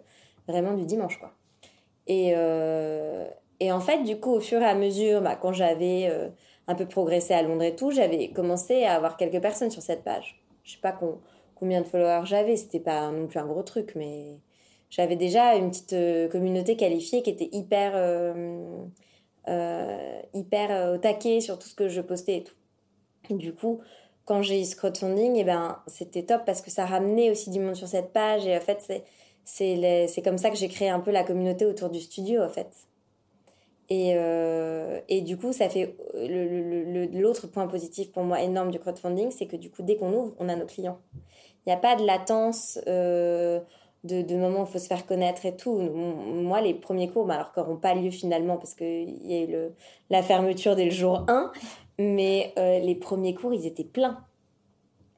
[0.49, 1.33] vraiment du dimanche, quoi.
[2.07, 3.29] Et, euh,
[3.61, 6.29] et en fait, du coup, au fur et à mesure, bah, quand j'avais euh,
[6.67, 10.05] un peu progressé à Londres et tout, j'avais commencé à avoir quelques personnes sur cette
[10.05, 10.43] page.
[10.65, 10.99] Je sais pas
[11.55, 14.39] combien de followers j'avais, c'était pas non plus un gros truc, mais
[14.91, 17.95] j'avais déjà une petite communauté qualifiée qui était hyper
[19.49, 22.55] euh, hyper euh, au taquet sur tout ce que je postais et tout.
[23.37, 23.81] du coup,
[24.25, 27.51] quand j'ai eu ce crowdfunding, et eh ben, c'était top parce que ça ramenait aussi
[27.51, 28.47] du monde sur cette page.
[28.47, 29.05] Et en fait, c'est,
[29.45, 32.69] c'est, comme ça que j'ai créé un peu la communauté autour du studio, en fait.
[33.89, 38.79] Et, euh, et du coup, ça fait le, l'autre point positif pour moi énorme du
[38.79, 40.99] crowdfunding, c'est que du coup, dès qu'on ouvre, on a nos clients.
[41.15, 42.79] Il n'y a pas de latence.
[42.87, 43.61] Euh,
[44.05, 45.79] de, de moments où il faut se faire connaître et tout.
[45.79, 49.47] Moi, les premiers cours, bah, alors n'auront pas lieu finalement parce qu'il y a eu
[49.47, 49.75] le,
[50.11, 51.53] la fermeture dès le jour 1,
[51.99, 54.25] mais euh, les premiers cours, ils étaient pleins.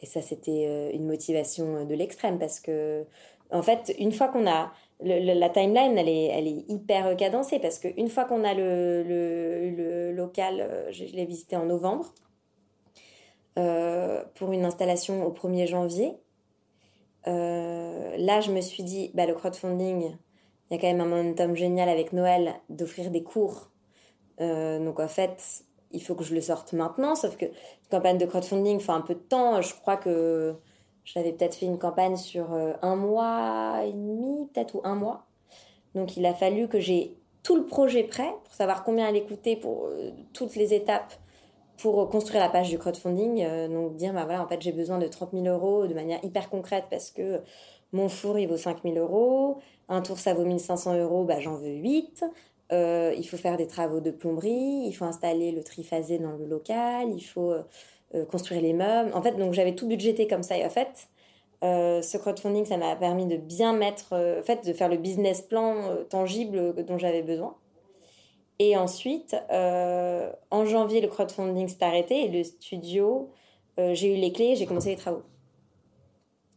[0.02, 3.06] Et ça, c'était euh, une motivation de l'extrême parce que,
[3.50, 4.72] en fait, une fois qu'on a.
[5.00, 11.04] la timeline, elle est, hyper cadencée parce qu'une fois qu'on a le, local, euh, je,
[11.04, 12.12] l'ai visité en novembre,
[14.34, 16.16] pour une installation au 1er janvier.
[17.26, 20.16] Euh, là, je me suis dit, bah, le crowdfunding,
[20.70, 23.70] il y a quand même un momentum génial avec Noël d'offrir des cours.
[24.40, 28.18] Euh, donc en fait, il faut que je le sorte maintenant, sauf que une campagne
[28.18, 29.60] de crowdfunding fait un peu de temps.
[29.60, 30.56] Je crois que
[31.04, 35.26] j'avais peut-être fait une campagne sur euh, un mois et demi, peut-être, ou un mois.
[35.94, 39.54] Donc il a fallu que j'ai tout le projet prêt pour savoir combien allait coûter
[39.54, 39.88] pour
[40.32, 41.14] toutes les étapes
[41.76, 44.98] pour construire la page du crowdfunding, euh, donc dire, bah voilà, en fait, j'ai besoin
[44.98, 47.40] de 30 000 euros de manière hyper concrète parce que
[47.92, 51.54] mon four, il vaut 5 000 euros, un tour, ça vaut 1500 euros, bah, j'en
[51.54, 52.24] veux 8.
[52.72, 56.46] Euh, il faut faire des travaux de plomberie, il faut installer le triphasé dans le
[56.46, 57.62] local, il faut euh,
[58.30, 59.10] construire les meubles.
[59.14, 60.56] En fait, donc j'avais tout budgété comme ça.
[60.56, 61.08] Et en fait,
[61.62, 65.74] ce crowdfunding, ça m'a permis de bien mettre, en fait, de faire le business plan
[66.08, 67.56] tangible dont j'avais besoin.
[68.58, 73.30] Et ensuite, euh, en janvier, le crowdfunding s'est arrêté et le studio,
[73.80, 75.22] euh, j'ai eu les clés, j'ai commencé les travaux.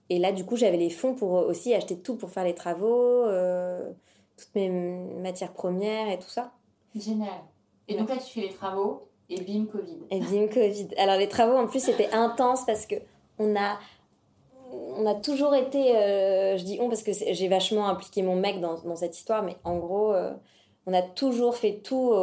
[0.10, 3.26] Et là, du coup, j'avais les fonds pour aussi acheter tout pour faire les travaux,
[3.26, 3.92] euh,
[4.38, 6.54] toutes mes matières premières et tout ça.
[6.96, 7.42] Génial.
[7.88, 9.98] Et donc là, tu fais les travaux et bim, Covid.
[10.12, 10.90] Et bim, Covid.
[10.98, 12.96] Alors, les travaux, en plus, c'était intense parce que
[13.40, 13.78] on a,
[14.72, 15.94] on a toujours été,
[16.58, 19.56] je dis on parce que j'ai vachement impliqué mon mec dans, dans, cette histoire, mais
[19.64, 20.14] en gros
[20.88, 22.14] on a toujours fait tout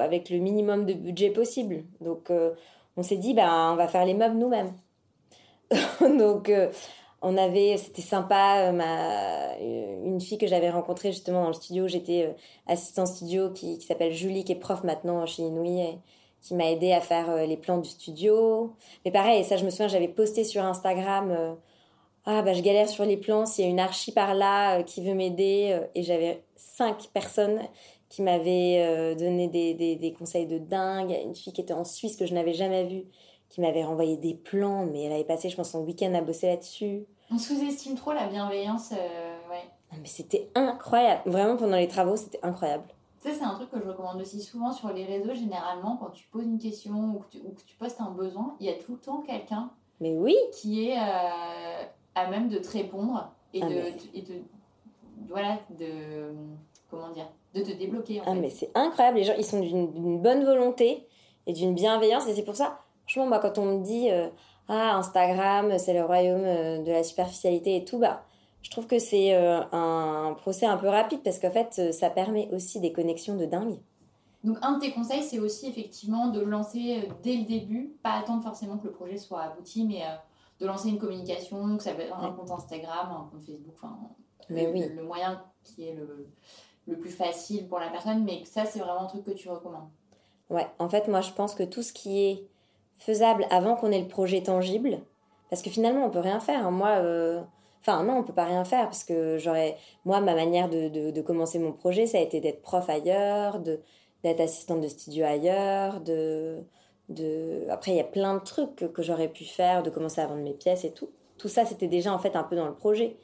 [0.00, 1.84] avec le minimum de budget possible.
[2.00, 2.54] Donc, euh,
[2.96, 4.72] on s'est dit, bah, on va faire les meubles nous-mêmes.
[6.00, 6.70] Donc, euh,
[7.22, 12.34] on avait, c'était sympa, euh, une fille que j'avais rencontrée justement dans le studio, j'étais
[12.66, 15.98] assistant studio qui, s'appelle Julie, qui est prof maintenant chez Inouï,
[16.42, 18.74] qui m'a aidé à faire les plans du studio.
[19.04, 21.56] Mais pareil, ça je me souviens, j'avais posté sur Instagram
[22.26, 24.82] ah bah je galère sur les plans, s'il y a une archi par là euh,
[24.82, 25.70] qui veut m'aider.
[25.72, 27.60] Euh, et j'avais cinq personnes
[28.08, 31.16] qui m'avaient euh, donné des, des, conseils de dingue.
[31.24, 33.04] Une fille qui était en Suisse que je n'avais jamais vue,
[33.48, 36.48] qui m'avait renvoyé des plans, mais elle avait passé, je pense, son week-end à bosser
[36.48, 37.06] là-dessus.
[37.30, 39.62] On sous-estime trop la bienveillance, ouais.
[39.92, 41.22] mais c'était incroyable.
[41.26, 42.84] Vraiment, pendant les travaux, c'était incroyable.
[43.20, 45.34] Ça, c'est un truc que je recommande aussi souvent sur les réseaux.
[45.34, 48.56] Généralement, quand tu poses une question ou que tu, ou que tu postes un besoin,
[48.60, 50.36] il y a tout le temps quelqu'un mais oui.
[50.52, 53.74] Qui est à même de te répondre et, ah, de,
[54.14, 54.34] et de,
[55.28, 56.32] voilà, de,
[56.90, 58.20] comment dire, de te débloquer.
[58.20, 59.18] En ah, mais c'est incroyable.
[59.18, 61.06] Les gens, ils sont d'une bonne volonté
[61.46, 62.26] et d'une bienveillance.
[62.28, 64.28] Et c'est pour ça, franchement, moi, quand on me dit, euh,
[64.68, 68.24] ah, Instagram, c'est le royaume euh, de la superficialité et tout, bah,
[68.62, 72.48] je trouve que c'est euh, un procès un peu rapide parce qu'en fait, ça permet
[72.52, 73.78] aussi des connexions de dingue.
[74.44, 78.42] Donc, un de tes conseils, c'est aussi effectivement de lancer dès le début, pas attendre
[78.42, 80.02] forcément que le projet soit abouti, mais
[80.60, 83.98] de lancer une communication, que ça peut être un compte Instagram, un compte Facebook, enfin,
[84.48, 84.88] Mais le, oui.
[84.94, 86.26] le, moyen qui est le,
[86.86, 89.88] le plus facile pour la personne, mais ça, c'est vraiment un truc que tu recommandes.
[90.50, 92.46] Ouais, en fait, moi, je pense que tout ce qui est
[92.98, 95.00] faisable avant qu'on ait le projet tangible,
[95.48, 96.66] parce que finalement, on peut rien faire.
[96.66, 96.70] Hein.
[96.70, 97.42] Moi, euh,
[97.80, 99.76] enfin, non, on peut pas rien faire, parce que j'aurais.
[100.04, 104.80] Moi, ma manière de, commencer mon projet, ça a été d'être prof ailleurs, d'être assistante
[104.80, 106.58] de studio ailleurs, de.
[107.08, 107.64] de...
[107.70, 110.42] Après, il y a plein de trucs que, j'aurais pu faire, de commencer à vendre
[110.42, 111.10] mes pièces et tout.
[111.38, 113.16] Tout ça, c'était déjà en fait un peu dans le projet.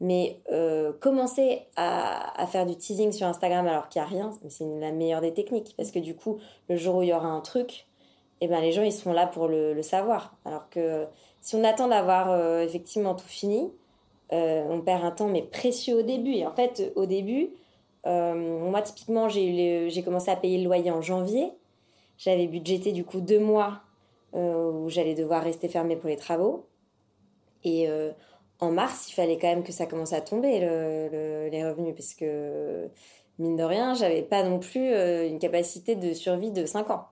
[0.00, 4.64] Mais euh, commencer à, faire du teasing sur Instagram alors qu'il n'y a rien, c'est
[4.80, 5.74] la meilleure des techniques.
[5.76, 6.38] Parce que du coup,
[6.68, 7.86] le jour où il y aura un truc,
[8.40, 10.34] eh ben, les gens, ils seront là pour le, savoir.
[10.44, 11.06] Alors que
[11.40, 13.70] si on attend d'avoir euh, effectivement tout fini,
[14.32, 16.32] euh, on perd un temps, mais précieux au début.
[16.32, 17.50] Et en fait, au début,
[18.04, 21.52] moi, typiquement, j'ai commencé à payer le loyer en janvier.
[22.18, 23.80] J'avais budgété du coup deux mois
[24.32, 26.66] où j'allais devoir rester fermée pour les travaux.
[27.62, 27.88] Et
[28.58, 30.60] en mars, il fallait quand même que ça commence à tomber
[31.50, 32.90] les revenus parce que
[33.38, 37.08] mine de rien, j'avais pas non plus euh, une capacité de survie de 5 ans.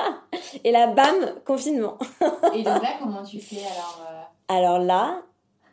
[0.64, 1.98] et là, bam, confinement.
[2.54, 4.22] et donc là, comment tu fais alors euh?
[4.48, 5.22] Alors là,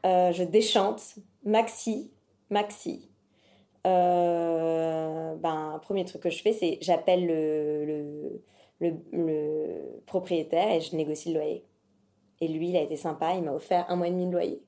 [0.05, 2.11] euh, je déchante maxi,
[2.49, 3.09] maxi.
[3.83, 8.41] ben, premier truc que je fais, c'est j'appelle le,
[8.79, 11.65] le, le, propriétaire et je négocie le loyer.
[12.41, 14.61] Et lui, il a été sympa, il m'a offert un mois et demi de loyer.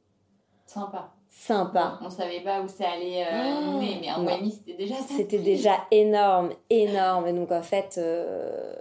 [0.66, 1.14] Sympa.
[1.30, 1.98] Sympa.
[2.02, 5.16] On savait pas où ça allait euh, mais un mois et demi, c'était déjà ça.
[5.16, 7.28] C'était déjà énorme, énorme.
[7.28, 8.76] Et donc, en fait, euh,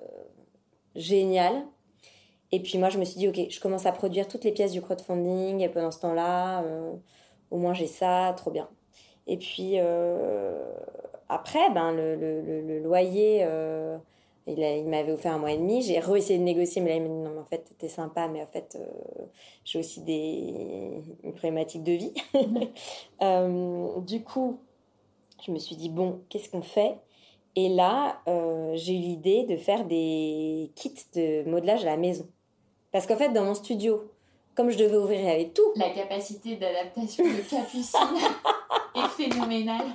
[0.96, 1.62] génial.
[2.52, 4.72] Et puis, moi, je me suis dit, OK, je commence à produire toutes les pièces
[4.72, 5.60] du crowdfunding.
[5.60, 6.92] Et pendant ce temps-là, euh,
[7.50, 8.68] au moins, j'ai ça, trop bien.
[9.26, 9.78] Et puis,
[11.28, 13.44] après, ben, le, loyer
[14.46, 15.82] il, m'avait offert un mois et demi.
[15.82, 18.28] J'ai réussi de négocier, mais là, il m'a dit non, mais en fait, t'es sympa,
[18.28, 19.24] mais en fait, euh,
[19.64, 22.12] j'ai aussi des une problématique de vie.
[23.22, 24.60] Euh, du coup,
[25.44, 26.96] je me suis dit bon, qu'est-ce qu'on fait?
[27.54, 32.26] Et là, euh, j'ai eu l'idée de faire des kits de modelage à la maison.
[32.92, 34.10] Parce qu'en fait, dans mon studio,
[34.54, 35.72] comme je devais ouvrir avec tout.
[35.76, 38.00] La capacité d'adaptation de Capucine
[38.96, 39.86] est phénoménale.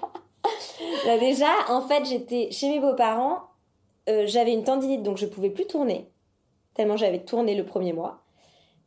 [1.06, 3.42] Là, déjà, en fait, j'étais chez mes beaux-parents
[4.08, 6.08] euh, j'avais une tendinite, donc je pouvais plus tourner,
[6.76, 8.22] tellement j'avais tourné le premier mois.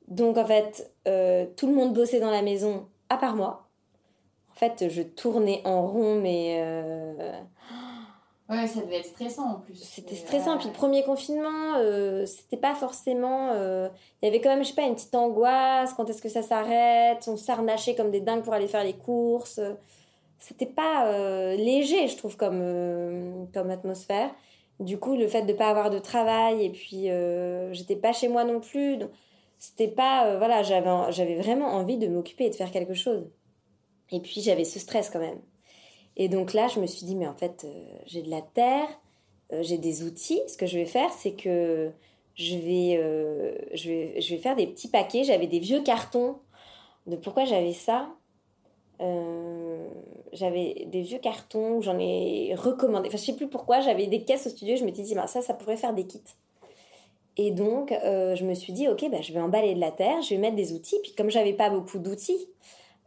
[0.06, 3.68] Donc en fait, euh, tout le monde bossait dans la maison, à part moi.
[4.52, 6.58] En fait, je tournais en rond, mais...
[6.60, 7.32] Euh,
[8.48, 9.74] ouais, ça devait être stressant en plus.
[9.74, 10.58] C'était stressant.
[10.58, 11.74] Puis le premier confinement,
[12.26, 13.52] c'était pas forcément.
[13.54, 15.94] Il y avait quand même, je sais pas, une petite angoisse.
[15.94, 17.26] Quand est-ce que ça s'arrête?
[17.28, 19.60] On s'arnachait comme des dingues pour aller faire les courses.
[20.38, 21.10] C'était pas
[21.56, 24.30] léger, je trouve, comme, comme atmosphère.
[24.80, 28.12] Du coup, le fait de ne pas avoir de travail et puis euh, j'étais pas
[28.12, 28.98] chez moi non plus,
[29.58, 33.28] c'était pas euh, voilà, j'avais j'avais vraiment envie de m'occuper et de faire quelque chose.
[34.12, 35.40] Et puis j'avais ce stress quand même.
[36.18, 38.88] Et donc là, je me suis dit mais en fait, euh, j'ai de la terre,
[39.60, 40.42] j'ai des outils.
[40.46, 41.90] Ce que je vais faire, c'est que
[42.34, 45.24] je vais, je vais je vais faire des petits paquets.
[45.24, 46.36] J'avais des vieux cartons.
[47.06, 48.10] De pourquoi j'avais ça?
[49.00, 49.88] Euh,
[50.32, 53.08] j'avais des vieux cartons j'en ai recommandé.
[53.08, 54.76] Enfin, je sais plus pourquoi, j'avais des caisses au studio.
[54.76, 56.20] Je me suis dit, bah, ça, ça pourrait faire des kits.
[57.36, 60.20] Et donc, euh, je me suis dit, ok, bah, je vais emballer de la terre,
[60.22, 60.98] je vais mettre des outils.
[61.02, 62.48] Puis, comme j'avais pas beaucoup d'outils,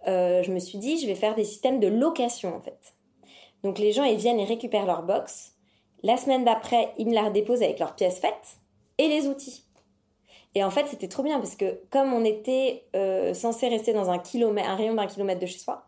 [0.08, 2.94] euh, je me suis dit, je vais faire des systèmes de location, en fait.
[3.64, 5.54] Donc, les gens, ils viennent et récupèrent leur box.
[6.04, 8.58] La semaine d'après, ils me la redéposent avec leurs pièces faites
[8.98, 9.66] et les outils.
[10.56, 14.10] Et en fait, c'était trop bien parce que comme on était euh, censé rester dans
[14.10, 15.86] un kilomètre, un rayon d'un kilomètre de chez soi,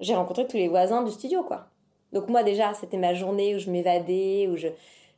[0.00, 1.66] j'ai rencontré tous les voisins du studio, quoi.
[2.12, 4.68] Donc moi déjà, c'était ma journée où je m'évadais, où je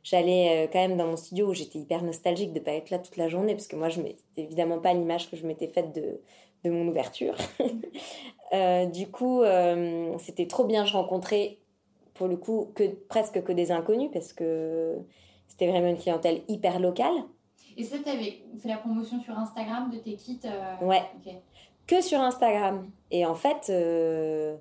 [0.03, 2.99] j'allais euh, quand même dans mon studio où j'étais hyper nostalgique de pas être là
[2.99, 5.95] toute la journée parce que moi je m'étais évidemment pas l'image que je m'étais faite
[5.95, 6.21] de
[6.63, 7.35] de mon ouverture.
[8.53, 9.41] euh, du coup,
[10.19, 10.85] c'était trop bien.
[10.85, 11.57] Je rencontrais
[12.15, 14.97] pour le coup que presque que des inconnus parce que
[15.47, 17.13] c'était vraiment une clientèle hyper locale.
[17.77, 21.03] Et ça, tu avais fait la promotion sur Instagram de tes kits euh, Ouais.
[21.85, 22.89] Que sur Instagram.
[23.11, 24.55] Et en fait, euh,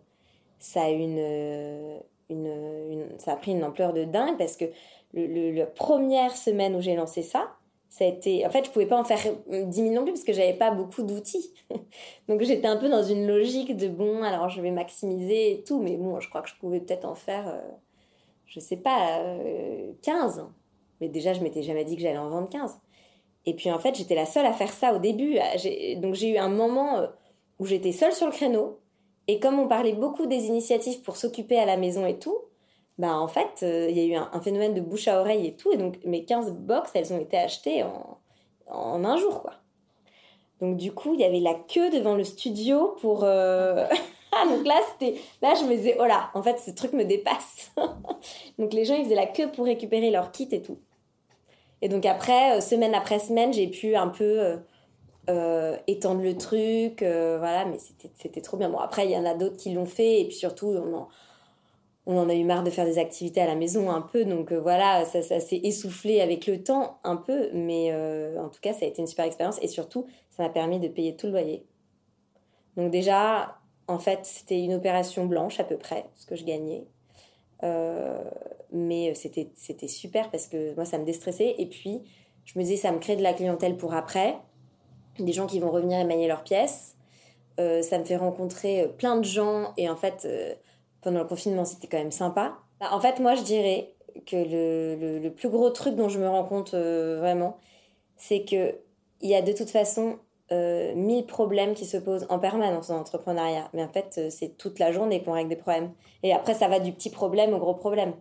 [0.58, 4.66] ça, a une, une, ça a pris une ampleur de dingue parce que
[5.14, 7.52] le, la première semaine où j'ai lancé ça,
[7.94, 8.44] ça a été.
[8.44, 10.72] En fait, je pouvais pas en faire 10 000 non plus parce que j'avais pas
[10.72, 11.54] beaucoup d'outils.
[12.28, 15.80] Donc j'étais un peu dans une logique de bon, alors je vais maximiser et tout,
[15.80, 17.60] mais bon, je crois que je pouvais peut-être en faire, euh,
[18.46, 19.22] je sais pas,
[20.02, 20.44] 15.
[21.00, 22.80] Mais déjà, je m'étais jamais dit que j'allais en vendre 15.
[23.46, 25.38] Et puis en fait, j'étais la seule à faire ça au début.
[25.98, 27.06] Donc j'ai eu un moment euh,
[27.60, 28.80] où j'étais seule sur le créneau.
[29.28, 32.38] Et comme on parlait beaucoup des initiatives pour s'occuper à la maison et tout,
[32.98, 35.56] bah en fait, euh, il y a eu un, phénomène de bouche à oreille et
[35.56, 35.72] tout.
[35.72, 38.18] Et donc mes 15 box, elles ont été achetées en,
[38.68, 39.54] en un jour, quoi.
[40.60, 43.24] Donc du coup, il y avait la queue devant le studio pour...
[43.24, 43.86] Euh,
[44.48, 47.70] Donc là, c'était, là, je me disais, oh là, en fait, ce truc me dépasse.
[48.58, 50.78] donc les gens, ils faisaient la queue pour récupérer leur kit et tout.
[51.82, 54.58] Et donc après, euh, semaine après semaine, j'ai pu un peu
[55.30, 57.78] euh, étendre le truc, voilà, mais
[58.16, 58.70] c'était trop bien.
[58.70, 61.08] Bon, après, il y en a d'autres qui l'ont fait, et puis surtout, on en,
[62.06, 64.52] on en, a eu marre de faire des activités à la maison un peu, donc
[64.52, 67.94] voilà, ça, ça s'est essoufflé avec le temps un peu, mais
[68.38, 70.88] en tout cas, ça a été une super expérience, et surtout, ça m'a permis de
[70.88, 71.64] payer tout le loyer.
[72.76, 73.56] Donc déjà,
[73.86, 76.86] en fait, c'était une opération blanche à peu près, ce que je gagnais.
[77.62, 78.22] Euh,
[78.72, 81.54] mais c'était, c'était super parce que moi, ça me déstressait.
[81.58, 82.02] Et puis,
[82.44, 84.36] je me disais, ça me crée de la clientèle pour après.
[85.18, 86.96] Des gens qui vont revenir émailler leurs pièces.
[87.60, 89.72] Euh, ça me fait rencontrer euh, plein de gens.
[89.76, 90.26] Et en fait,
[91.04, 92.56] pendant le confinement, c'était quand même sympa.
[92.80, 93.94] Bah, en fait, moi, je dirais
[94.26, 97.58] que le, le, plus gros truc dont je me rends compte vraiment,
[98.16, 98.74] c'est que
[99.20, 100.18] il y a de toute façon
[100.52, 103.70] euh, mille problèmes qui se posent en permanence dans l'entrepreneuriat.
[103.72, 105.92] Mais en fait, euh, c'est toute la journée qu'on règle des problèmes.
[106.22, 108.12] Et après, ça va du petit problème au gros problème.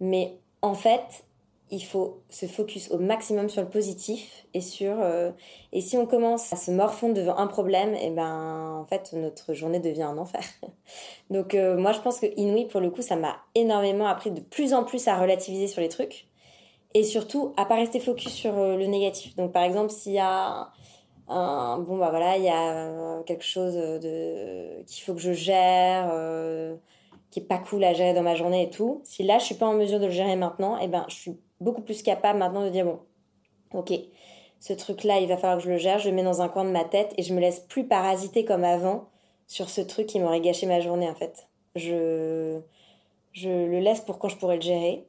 [0.00, 1.24] Mais en fait,
[1.70, 5.30] il faut se focus au maximum sur le positif et sur euh,
[5.72, 9.12] et si on commence à se morfondre devant un problème et eh ben en fait
[9.12, 10.42] notre journée devient un enfer.
[11.30, 14.74] Donc moi je pense que Inouï pour le coup ça m'a énormément appris de plus
[14.74, 16.26] en plus à relativiser sur les trucs
[16.94, 19.36] et surtout à pas rester focus sur le négatif.
[19.36, 20.70] Donc par exemple s'il y a
[21.30, 26.10] bon bah voilà il y a euh, quelque chose de qu'il faut que je gère
[26.12, 26.76] euh,
[27.30, 29.54] qui est pas cool à gérer dans ma journée et tout si là je suis
[29.54, 32.38] pas en mesure de le gérer maintenant et eh ben je suis beaucoup plus capable
[32.38, 33.00] maintenant de dire bon
[33.72, 33.92] ok
[34.60, 36.48] ce truc là il va falloir que je le gère je le mets dans un
[36.48, 39.08] coin de ma tête et je me laisse plus parasiter comme avant
[39.46, 42.60] sur ce truc qui m'aurait gâché ma journée en fait je
[43.32, 45.06] je le laisse pour quand je pourrais le gérer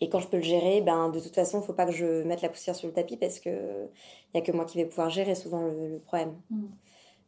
[0.00, 1.92] et quand je peux le gérer, ben, de toute façon, il ne faut pas que
[1.92, 3.88] je mette la poussière sur le tapis parce qu'il
[4.34, 6.34] n'y a que moi qui vais pouvoir gérer souvent le, problème.
[6.50, 6.66] Mm.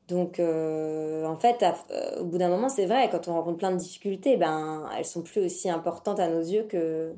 [0.08, 3.70] Donc, euh, en fait, euh, au bout d'un moment, c'est vrai, quand on rencontre plein
[3.70, 7.14] de difficultés, ben, elles sont plus aussi importantes à nos yeux que,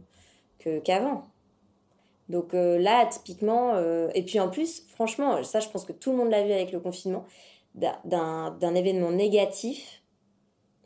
[0.84, 1.24] qu'avant.
[2.28, 3.78] Donc euh, là, typiquement,
[4.14, 6.72] et puis en plus, franchement, ça, je pense que tout le monde l'a vu avec
[6.72, 7.24] le confinement,
[7.74, 10.00] d'un événement négatif,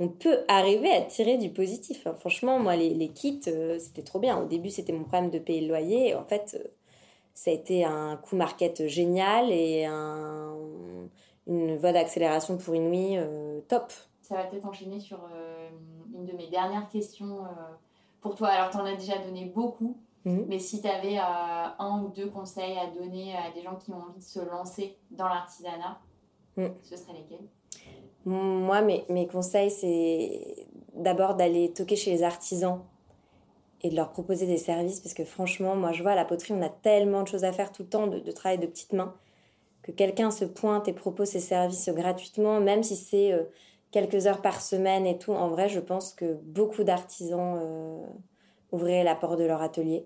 [0.01, 2.07] on peut arriver à tirer du positif.
[2.19, 4.41] Franchement, moi, les, kits, euh, c'était trop bien.
[4.41, 6.15] Au début, c'était mon problème de payer le loyer.
[6.15, 6.69] En fait, euh,
[7.33, 9.85] ça a été un coup market génial et
[11.47, 13.93] une voie d'accélération pour Inouï euh, top.
[14.23, 15.19] Ça va peut-être enchaîner sur
[16.15, 17.41] une de mes dernières questions
[18.25, 18.49] pour toi.
[18.49, 20.47] Alors, tu en as déjà donné beaucoup, mhm.
[20.49, 23.99] mais si tu avais un ou deux conseils à donner à des gens qui ont
[23.99, 26.01] envie de se lancer dans l'artisanat,
[26.57, 26.73] mhm.
[26.83, 27.47] ce seraient lesquels?
[28.25, 32.81] Moi, mes, mes conseils, c'est d'abord d'aller toquer chez les artisans
[33.83, 36.55] et de leur proposer des services parce que franchement, moi, je vois à la poterie,
[36.55, 39.15] on a tellement de choses à faire tout le temps, de, travail de petites mains,
[39.83, 43.43] que quelqu'un se pointe et propose ses services gratuitement, même si c'est euh,
[43.95, 45.33] quelques heures par semaine et tout.
[45.33, 48.05] En vrai, je pense que beaucoup d'artisans euh,
[48.73, 50.05] ouvraient la porte de leur atelier.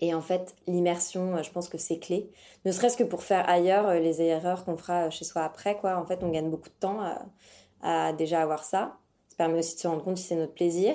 [0.00, 2.30] Et en fait, l'immersion, euh, je pense que c'est clé.
[2.66, 5.96] Ne serait-ce que pour faire ailleurs euh, les erreurs qu'on fera chez soi après, quoi.
[5.96, 7.00] En fait, on gagne beaucoup de temps
[7.82, 8.98] à, déjà avoir ça.
[9.28, 10.94] Ça permet aussi de se rendre compte si c'est notre plaisir.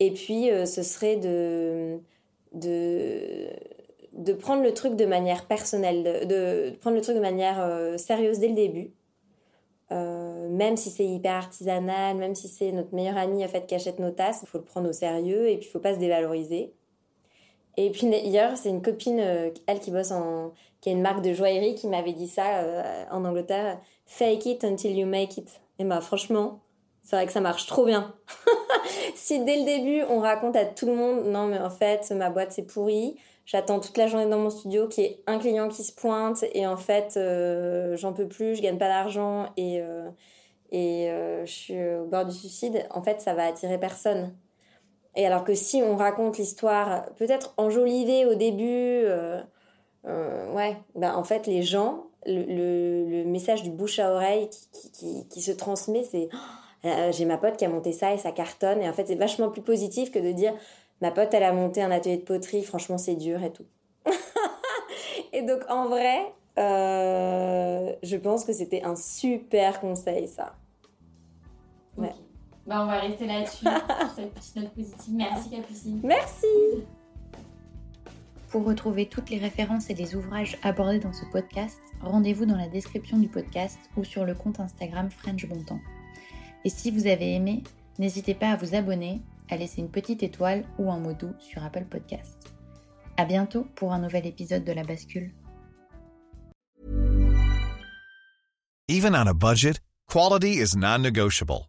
[0.00, 1.98] Et puis, euh, ce serait de,
[2.52, 3.48] de,
[4.12, 8.48] de prendre le truc de manière personnelle, de, prendre le truc de manière sérieuse dès
[8.48, 8.92] le début.
[10.50, 13.98] Même si c'est hyper artisanal, même si c'est notre meilleur ami en fait, qui achète
[13.98, 16.72] nos tasses, il faut le prendre au sérieux et puis il faut pas se dévaloriser.
[17.76, 20.52] Et puis hier, c'est une copine, euh, elle qui bosse en.
[20.80, 24.64] qui a une marque de joaillerie, qui m'avait dit ça euh, en Angleterre Fake it
[24.64, 25.60] until you make it.
[25.78, 26.60] Et bah, franchement,
[27.02, 28.14] c'est vrai que ça marche trop bien.
[29.14, 32.30] si dès le début, on raconte à tout le monde Non, mais en fait, ma
[32.30, 33.16] boîte, c'est pourri.
[33.46, 36.44] J'attends toute la journée dans mon studio qu'il y ait un client qui se pointe
[36.54, 39.82] et en fait, euh, j'en peux plus, je gagne pas d'argent et,
[40.74, 41.08] et
[41.44, 42.86] je suis au bord du suicide.
[42.90, 44.34] En fait, ça va attirer personne.
[45.16, 49.40] Et alors que si on raconte l'histoire, peut-être enjolivée au début, euh,
[50.06, 54.50] euh, ouais, ben en fait les gens, le, message du bouche à oreille
[55.30, 58.32] qui, se transmet, c'est oh, euh, j'ai ma pote qui a monté ça et ça
[58.32, 58.82] cartonne.
[58.82, 60.52] Et en fait c'est vachement plus positif que de dire
[61.00, 63.66] ma pote elle a monté un atelier de poterie, franchement c'est dur et tout.
[65.32, 70.54] et donc en vrai, je pense que c'était un super conseil ça.
[72.66, 73.66] Bah, on va rester là-dessus,
[74.16, 75.14] cette petite note positive.
[75.14, 76.00] Merci Capucine.
[76.02, 76.46] Merci.
[78.48, 82.68] Pour retrouver toutes les références et les ouvrages abordés dans ce podcast, rendez-vous dans la
[82.68, 85.80] description du podcast ou sur le compte Instagram French Bontemps.
[86.64, 87.62] Et si vous avez aimé,
[87.98, 89.20] n'hésitez pas à vous abonner,
[89.50, 92.54] à laisser une petite étoile ou un mot doux sur Apple Podcast.
[93.16, 95.32] À bientôt pour un nouvel épisode de La Bascule.
[98.88, 101.68] Even on a budget quality is non-negotiable.